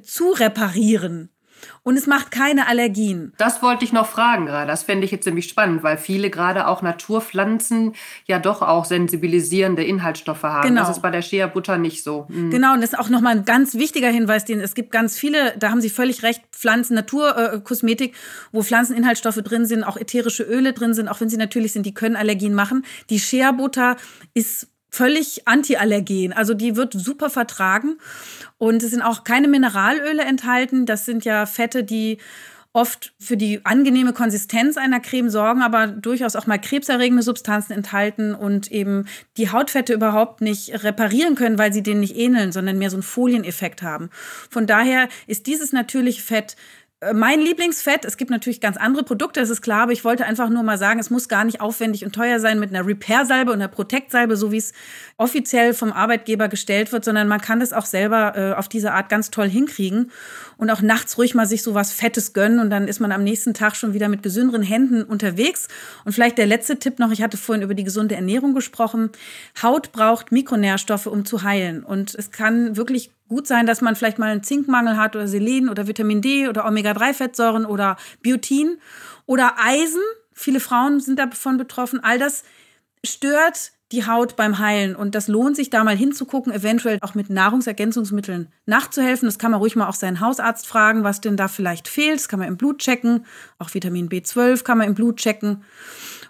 zu 0.03 0.31
reparieren. 0.31 1.31
Und 1.83 1.97
es 1.97 2.07
macht 2.07 2.31
keine 2.31 2.67
Allergien. 2.67 3.33
Das 3.39 3.63
wollte 3.63 3.85
ich 3.85 3.93
noch 3.93 4.07
fragen 4.07 4.47
gerade. 4.47 4.67
Das 4.67 4.83
fände 4.83 5.05
ich 5.05 5.11
jetzt 5.11 5.25
ziemlich 5.25 5.49
spannend, 5.49 5.83
weil 5.83 5.99
viele 5.99 6.31
gerade 6.31 6.67
auch 6.67 6.83
Naturpflanzen 6.83 7.95
ja 8.27 8.39
doch 8.39 8.63
auch 8.63 8.85
sensibilisierende 8.85 9.85
Inhaltsstoffe 9.85 10.43
haben. 10.43 10.69
Genau. 10.69 10.83
Das 10.83 10.91
ist 10.91 11.03
bei 11.03 11.11
der 11.11 11.23
Shea-Butter 11.23 11.79
nicht 11.79 12.03
so. 12.05 12.27
Mhm. 12.29 12.51
Genau, 12.51 12.75
und 12.75 12.81
das 12.81 12.93
ist 12.93 12.99
auch 12.99 13.09
nochmal 13.09 13.37
ein 13.37 13.45
ganz 13.45 13.75
wichtiger 13.75 14.09
Hinweis, 14.09 14.45
den 14.45 14.61
es 14.61 14.75
gibt 14.75 14.91
ganz 14.91 15.19
viele, 15.19 15.57
da 15.59 15.71
haben 15.71 15.81
Sie 15.81 15.91
völlig 15.91 16.23
recht, 16.23 16.43
Pflanzen, 16.53 16.95
Naturkosmetik, 16.95 18.13
äh, 18.13 18.17
wo 18.53 18.63
Pflanzeninhaltsstoffe 18.63 19.43
drin 19.43 19.67
sind, 19.67 19.85
auch 19.85 19.97
ätherische 19.97 20.43
Öle 20.43 20.73
drin 20.73 20.95
sind, 20.95 21.09
auch 21.09 21.21
wenn 21.21 21.29
sie 21.29 21.37
natürlich 21.37 21.73
sind, 21.73 21.87
die 21.87 21.95
können 21.95 22.17
Allergien 22.17 22.55
machen. 22.55 22.85
Die 23.11 23.21
Shea-Butter 23.21 23.97
ist 24.35 24.69
völlig 24.91 25.47
antiallergen. 25.47 26.33
Also 26.33 26.55
die 26.55 26.77
wird 26.77 26.95
super 26.95 27.31
vertragen. 27.31 27.99
Und 28.59 28.83
es 28.83 28.91
sind 28.91 29.03
auch 29.03 29.25
keine 29.25 29.49
Mineralöle 29.49 30.23
enthalten. 30.23 30.87
Das 30.87 31.05
sind 31.05 31.25
ja 31.25 31.47
Fette, 31.47 31.85
die 31.85 32.19
oft 32.73 33.13
für 33.19 33.37
die 33.37 33.65
angenehme 33.65 34.13
Konsistenz 34.13 34.77
einer 34.77 35.01
Creme 35.01 35.31
sorgen, 35.31 35.63
aber 35.63 35.87
durchaus 35.87 36.37
auch 36.37 36.47
mal 36.47 36.61
krebserregende 36.61 37.23
Substanzen 37.23 37.73
enthalten 37.73 38.35
und 38.35 38.71
eben 38.71 39.07
die 39.37 39.51
Hautfette 39.51 39.95
überhaupt 39.95 40.43
nicht 40.43 40.85
reparieren 40.85 41.35
können, 41.35 41.59
weil 41.59 41.73
sie 41.73 41.83
denen 41.83 42.01
nicht 42.01 42.17
ähneln, 42.17 42.53
sondern 42.53 42.79
mehr 42.79 42.91
so 42.91 42.97
einen 42.97 43.03
Folieneffekt 43.03 43.83
haben. 43.83 44.11
Von 44.51 44.67
daher 44.67 45.09
ist 45.27 45.47
dieses 45.47 45.73
natürliche 45.73 46.23
Fett 46.23 46.57
mein 47.15 47.41
Lieblingsfett, 47.41 48.05
es 48.05 48.17
gibt 48.17 48.29
natürlich 48.29 48.61
ganz 48.61 48.77
andere 48.77 49.05
Produkte, 49.05 49.39
das 49.39 49.51
ist 49.51 49.63
klar, 49.63 49.83
aber 49.83 49.93
ich 49.93 50.05
wollte 50.05 50.25
einfach 50.25 50.49
nur 50.49 50.65
mal 50.65 50.79
sagen, 50.79 50.99
es 50.99 51.11
muss 51.11 51.29
gar 51.29 51.45
nicht 51.45 51.61
aufwendig 51.61 52.05
und 52.05 52.13
teuer 52.13 52.41
sein 52.41 52.59
mit 52.59 52.71
einer 52.71 52.85
Repair-Salbe 52.85 53.53
und 53.53 53.59
einer 53.59 53.69
Protect-Salbe, 53.69 54.37
so 54.37 54.51
wie 54.51 54.57
es 54.57 54.73
offiziell 55.17 55.75
vom 55.75 55.93
Arbeitgeber 55.93 56.49
gestellt 56.49 56.91
wird, 56.91 57.05
sondern 57.05 57.29
man 57.29 57.41
kann 57.41 57.61
das 57.61 57.73
auch 57.73 57.87
selber 57.87 58.37
äh, 58.37 58.53
auf 58.55 58.69
diese 58.69 58.93
Art 58.93 59.09
ganz 59.11 59.31
toll 59.31 59.49
hinkriegen 59.49 60.11
und 60.57 60.71
auch 60.71 60.83
nachts 60.83 61.17
ruhig 61.19 61.37
mal 61.37 61.47
sich 61.47 61.63
so 61.63 61.73
was 61.73 61.93
Fettes 61.93 62.33
gönnen 62.33 62.59
und 62.59 62.69
dann 62.69 62.89
ist 62.89 62.99
man 62.99 63.13
am 63.13 63.23
nächsten 63.23 63.55
Tag 63.55 63.77
schon 63.77 63.95
wieder 63.95 64.09
mit 64.09 64.25
gesünderen 64.25 64.65
Händen 64.65 65.05
unterwegs. 65.05 65.69
Und 66.05 66.15
vielleicht 66.15 66.37
der 66.37 66.47
letzte 66.47 66.81
Tipp 66.81 66.99
noch, 66.99 67.13
ich 67.13 67.23
hatte 67.23 67.37
vorhin 67.37 67.63
über 67.63 67.75
die 67.75 67.85
gesunde 67.85 68.17
Ernährung 68.17 68.55
gesprochen. 68.55 69.11
Haut 69.63 69.93
braucht 69.93 70.33
Mikronährstoffe, 70.33 71.07
um 71.07 71.25
zu 71.25 71.45
heilen 71.45 71.85
und 71.85 72.17
es 72.17 72.33
kann 72.33 72.77
wirklich 72.77 73.13
gut 73.29 73.47
sein, 73.47 73.67
dass 73.67 73.81
man 73.81 73.97
vielleicht 73.97 74.19
mal 74.19 74.31
einen 74.31 74.43
Zinkmangel 74.43 74.97
hat 74.97 75.17
oder 75.17 75.29
Selen 75.29 75.69
oder 75.69 75.87
Vitamin 75.87 76.23
D 76.23 76.49
oder 76.49 76.67
Omega-3-Fettsäuren 76.67 77.67
oder 77.67 77.97
Biotin 78.23 78.79
oder 79.27 79.55
Eisen. 79.59 80.03
Viele 80.33 80.61
Frauen 80.61 81.01
sind 81.01 81.19
davon 81.19 81.59
betroffen. 81.59 82.01
All 82.03 82.19
das 82.19 82.45
stört 83.05 83.73
die 83.93 84.07
Haut 84.07 84.37
beim 84.37 84.59
Heilen. 84.59 84.95
Und 84.95 85.15
das 85.15 85.29
lohnt 85.29 85.57
sich, 85.57 85.71
da 85.71 85.83
mal 85.83 85.97
hinzugucken, 85.97 86.53
eventuell 86.53 86.99
auch 87.01 87.15
mit 87.15 87.31
Nahrungsergänzungsmitteln 87.31 88.53
nachzuhelfen. 88.67 89.27
Das 89.27 89.39
kann 89.39 89.51
man 89.51 89.61
ruhig 89.61 89.77
mal 89.77 89.89
auch 89.89 89.95
seinen 89.95 90.21
Hausarzt 90.21 90.67
fragen, 90.67 91.05
was 91.05 91.21
denn 91.21 91.37
da 91.37 91.49
vielleicht 91.49 91.89
fehlt. 91.89 92.17
Das 92.17 92.29
kann 92.29 92.39
man 92.39 92.49
im 92.49 92.57
Blut 92.57 92.79
checken. 92.81 93.25
Auch 93.59 93.73
Vitamin 93.73 94.09
B12 94.09 94.63
kann 94.63 94.79
man 94.79 94.89
im 94.89 94.95
Blut 94.95 95.17
checken. 95.17 95.65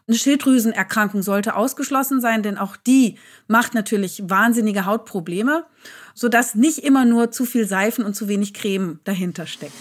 Eine 0.09 0.17
Schilddrüsenerkrankung 0.17 1.21
sollte 1.21 1.55
ausgeschlossen 1.55 2.23
sein, 2.23 2.43
denn 2.43 2.57
auch 2.57 2.77
die 2.77 3.19
macht 3.47 3.75
natürlich 3.75 4.23
wahnsinnige 4.25 4.87
Hautprobleme, 4.87 5.67
sodass 6.15 6.55
nicht 6.55 6.79
immer 6.79 7.05
nur 7.05 7.31
zu 7.31 7.45
viel 7.45 7.67
Seifen 7.67 8.07
und 8.07 8.15
zu 8.15 8.27
wenig 8.27 8.55
Creme 8.55 9.01
dahinter 9.05 9.47
steckt. 9.47 9.75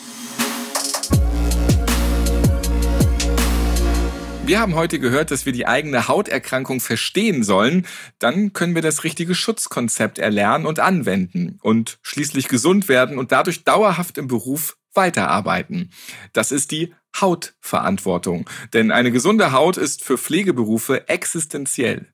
Wir 4.45 4.59
haben 4.59 4.75
heute 4.75 4.99
gehört, 4.99 5.31
dass 5.31 5.45
wir 5.45 5.53
die 5.53 5.65
eigene 5.65 6.09
Hauterkrankung 6.09 6.81
verstehen 6.81 7.45
sollen. 7.45 7.85
Dann 8.19 8.51
können 8.51 8.75
wir 8.75 8.81
das 8.81 9.05
richtige 9.05 9.33
Schutzkonzept 9.33 10.19
erlernen 10.19 10.65
und 10.65 10.79
anwenden 10.79 11.57
und 11.61 11.99
schließlich 12.01 12.49
gesund 12.49 12.89
werden 12.89 13.17
und 13.17 13.31
dadurch 13.31 13.63
dauerhaft 13.63 14.17
im 14.17 14.27
Beruf 14.27 14.75
weiterarbeiten. 14.97 15.91
Das 16.33 16.51
ist 16.51 16.71
die 16.71 16.93
Hautverantwortung. 17.21 18.49
Denn 18.73 18.91
eine 18.91 19.11
gesunde 19.11 19.51
Haut 19.51 19.77
ist 19.77 20.03
für 20.03 20.17
Pflegeberufe 20.17 21.07
existenziell. 21.07 22.07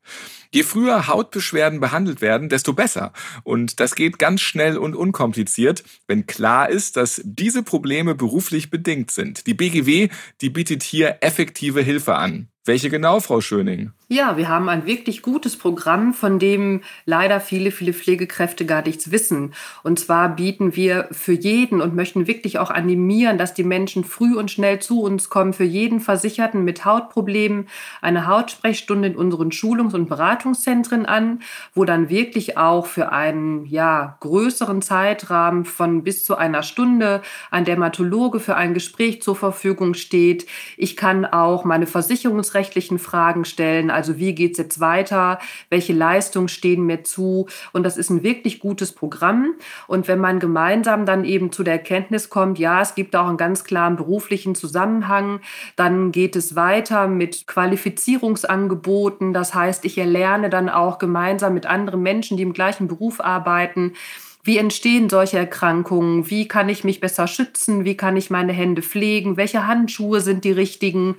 Je 0.52 0.62
früher 0.62 1.08
Hautbeschwerden 1.08 1.80
behandelt 1.80 2.22
werden, 2.22 2.48
desto 2.48 2.74
besser. 2.74 3.12
Und 3.44 3.80
das 3.80 3.96
geht 3.96 4.20
ganz 4.20 4.42
schnell 4.42 4.78
und 4.78 4.96
unkompliziert, 4.96 5.84
wenn 6.08 6.28
klar 6.28 6.70
ist, 6.70 6.96
dass 6.96 7.22
diese 7.24 7.64
Probleme 7.64 8.14
beruflich 8.14 8.70
bedingt 8.70 9.10
sind. 9.10 9.48
Die 9.48 9.56
BGW, 9.56 10.10
die 10.42 10.50
bietet 10.52 10.84
hier 10.84 11.18
effektive 11.22 11.82
Hilfe 11.82 12.16
an. 12.16 12.50
Welche 12.66 12.90
genau, 12.92 13.20
Frau 13.20 13.42
Schöning? 13.42 13.92
Ja, 14.14 14.38
wir 14.38 14.48
haben 14.48 14.70
ein 14.70 14.86
wirklich 14.86 15.24
gutes 15.24 15.58
Programm, 15.58 16.14
von 16.14 16.38
dem 16.38 16.82
leider 17.08 17.40
viele, 17.40 17.72
viele 17.72 17.94
Pflegekräfte 17.94 18.64
gar 18.64 18.84
nichts 18.84 19.10
wissen. 19.10 19.56
Und 19.82 19.98
zwar 20.00 20.30
bieten 20.36 20.76
wir 20.76 21.08
für 21.12 21.34
jeden 21.34 21.82
und 21.82 21.96
möchten 21.96 22.28
wirklich 22.28 22.60
auch 22.60 22.70
animieren, 22.70 23.40
dass 23.40 23.56
die 23.56 23.64
Menschen 23.64 24.04
früh 24.04 24.36
und 24.36 24.52
schnell 24.52 24.78
zu 24.78 25.02
uns 25.02 25.32
kommen, 25.32 25.52
für 25.52 25.64
jeden 25.64 26.00
Versicherten 26.00 26.64
mit 26.64 26.86
Hautproblemen 26.86 27.68
eine 28.02 28.28
Hautsprechstunde 28.28 29.08
in 29.08 29.16
unseren 29.16 29.52
Schulungs- 29.52 29.96
und 29.96 30.08
Beratungszentren 30.10 31.08
an, 31.08 31.40
wo 31.74 31.84
dann 31.84 32.10
wirklich 32.10 32.56
auch 32.56 32.86
für 32.86 33.12
einen 33.12 33.66
ja, 33.66 34.18
größeren 34.20 34.84
Zeitrahmen 34.84 35.66
von 35.66 36.04
bis 36.04 36.24
zu 36.24 36.36
einer 36.36 36.62
Stunde 36.62 37.24
ein 37.50 37.66
Dermatologe 37.66 38.40
für 38.40 38.56
ein 38.58 38.76
Gespräch 38.76 39.24
zur 39.24 39.36
Verfügung 39.36 39.96
steht. 39.96 40.46
Ich 40.78 40.96
kann 40.96 41.26
auch 41.26 41.66
meine 41.66 41.88
Versicherungs 41.88 42.44
verfassungsrechtlichen 42.44 43.00
Fragen 43.00 43.46
stellen. 43.46 43.90
Also 43.90 44.03
wie 44.20 44.36
geht 44.36 44.54
es 44.54 44.58
jetzt 44.58 44.80
weiter? 44.80 45.40
Welche 45.70 45.94
Leistungen 45.94 46.48
stehen 46.48 46.86
mir 46.86 47.04
zu? 47.04 47.48
Und 47.72 47.84
das 47.84 47.98
ist 47.98 48.10
ein 48.10 48.24
wirklich 48.24 48.60
gutes 48.60 48.92
Programm. 48.92 49.54
Und 49.88 50.08
wenn 50.08 50.20
man 50.20 50.40
gemeinsam 50.40 51.06
dann 51.06 51.26
eben 51.26 51.52
zu 51.52 51.64
der 51.64 51.74
Erkenntnis 51.74 52.30
kommt, 52.30 52.60
ja, 52.60 52.82
es 52.82 52.96
gibt 52.96 53.16
auch 53.16 53.28
einen 53.28 53.38
ganz 53.38 53.64
klaren 53.64 53.96
beruflichen 53.96 54.56
Zusammenhang, 54.56 55.40
dann 55.76 56.12
geht 56.12 56.36
es 56.36 56.56
weiter 56.56 57.08
mit 57.08 57.48
Qualifizierungsangeboten. 57.48 59.34
Das 59.34 59.54
heißt, 59.54 59.86
ich 59.86 59.98
erlerne 59.98 60.50
dann 60.50 60.70
auch 60.70 60.98
gemeinsam 60.98 61.54
mit 61.54 61.66
anderen 61.66 62.02
Menschen, 62.02 62.38
die 62.38 62.44
im 62.44 62.54
gleichen 62.54 62.88
Beruf 62.88 63.22
arbeiten, 63.22 63.94
wie 64.46 64.58
entstehen 64.58 65.10
solche 65.10 65.38
Erkrankungen? 65.38 66.30
Wie 66.30 66.50
kann 66.50 66.68
ich 66.68 66.84
mich 66.84 67.00
besser 67.00 67.28
schützen? 67.28 67.86
Wie 67.86 67.96
kann 67.96 68.18
ich 68.18 68.30
meine 68.30 68.52
Hände 68.52 68.82
pflegen? 68.82 69.38
Welche 69.38 69.68
Handschuhe 69.68 70.20
sind 70.20 70.44
die 70.44 70.52
richtigen? 70.52 71.16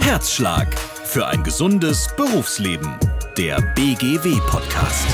Herzschlag 0.00 0.78
für 0.78 1.26
ein 1.26 1.42
gesundes 1.42 2.08
Berufsleben. 2.16 2.98
Der 3.38 3.62
BGW 3.74 4.38
Podcast. 4.46 5.06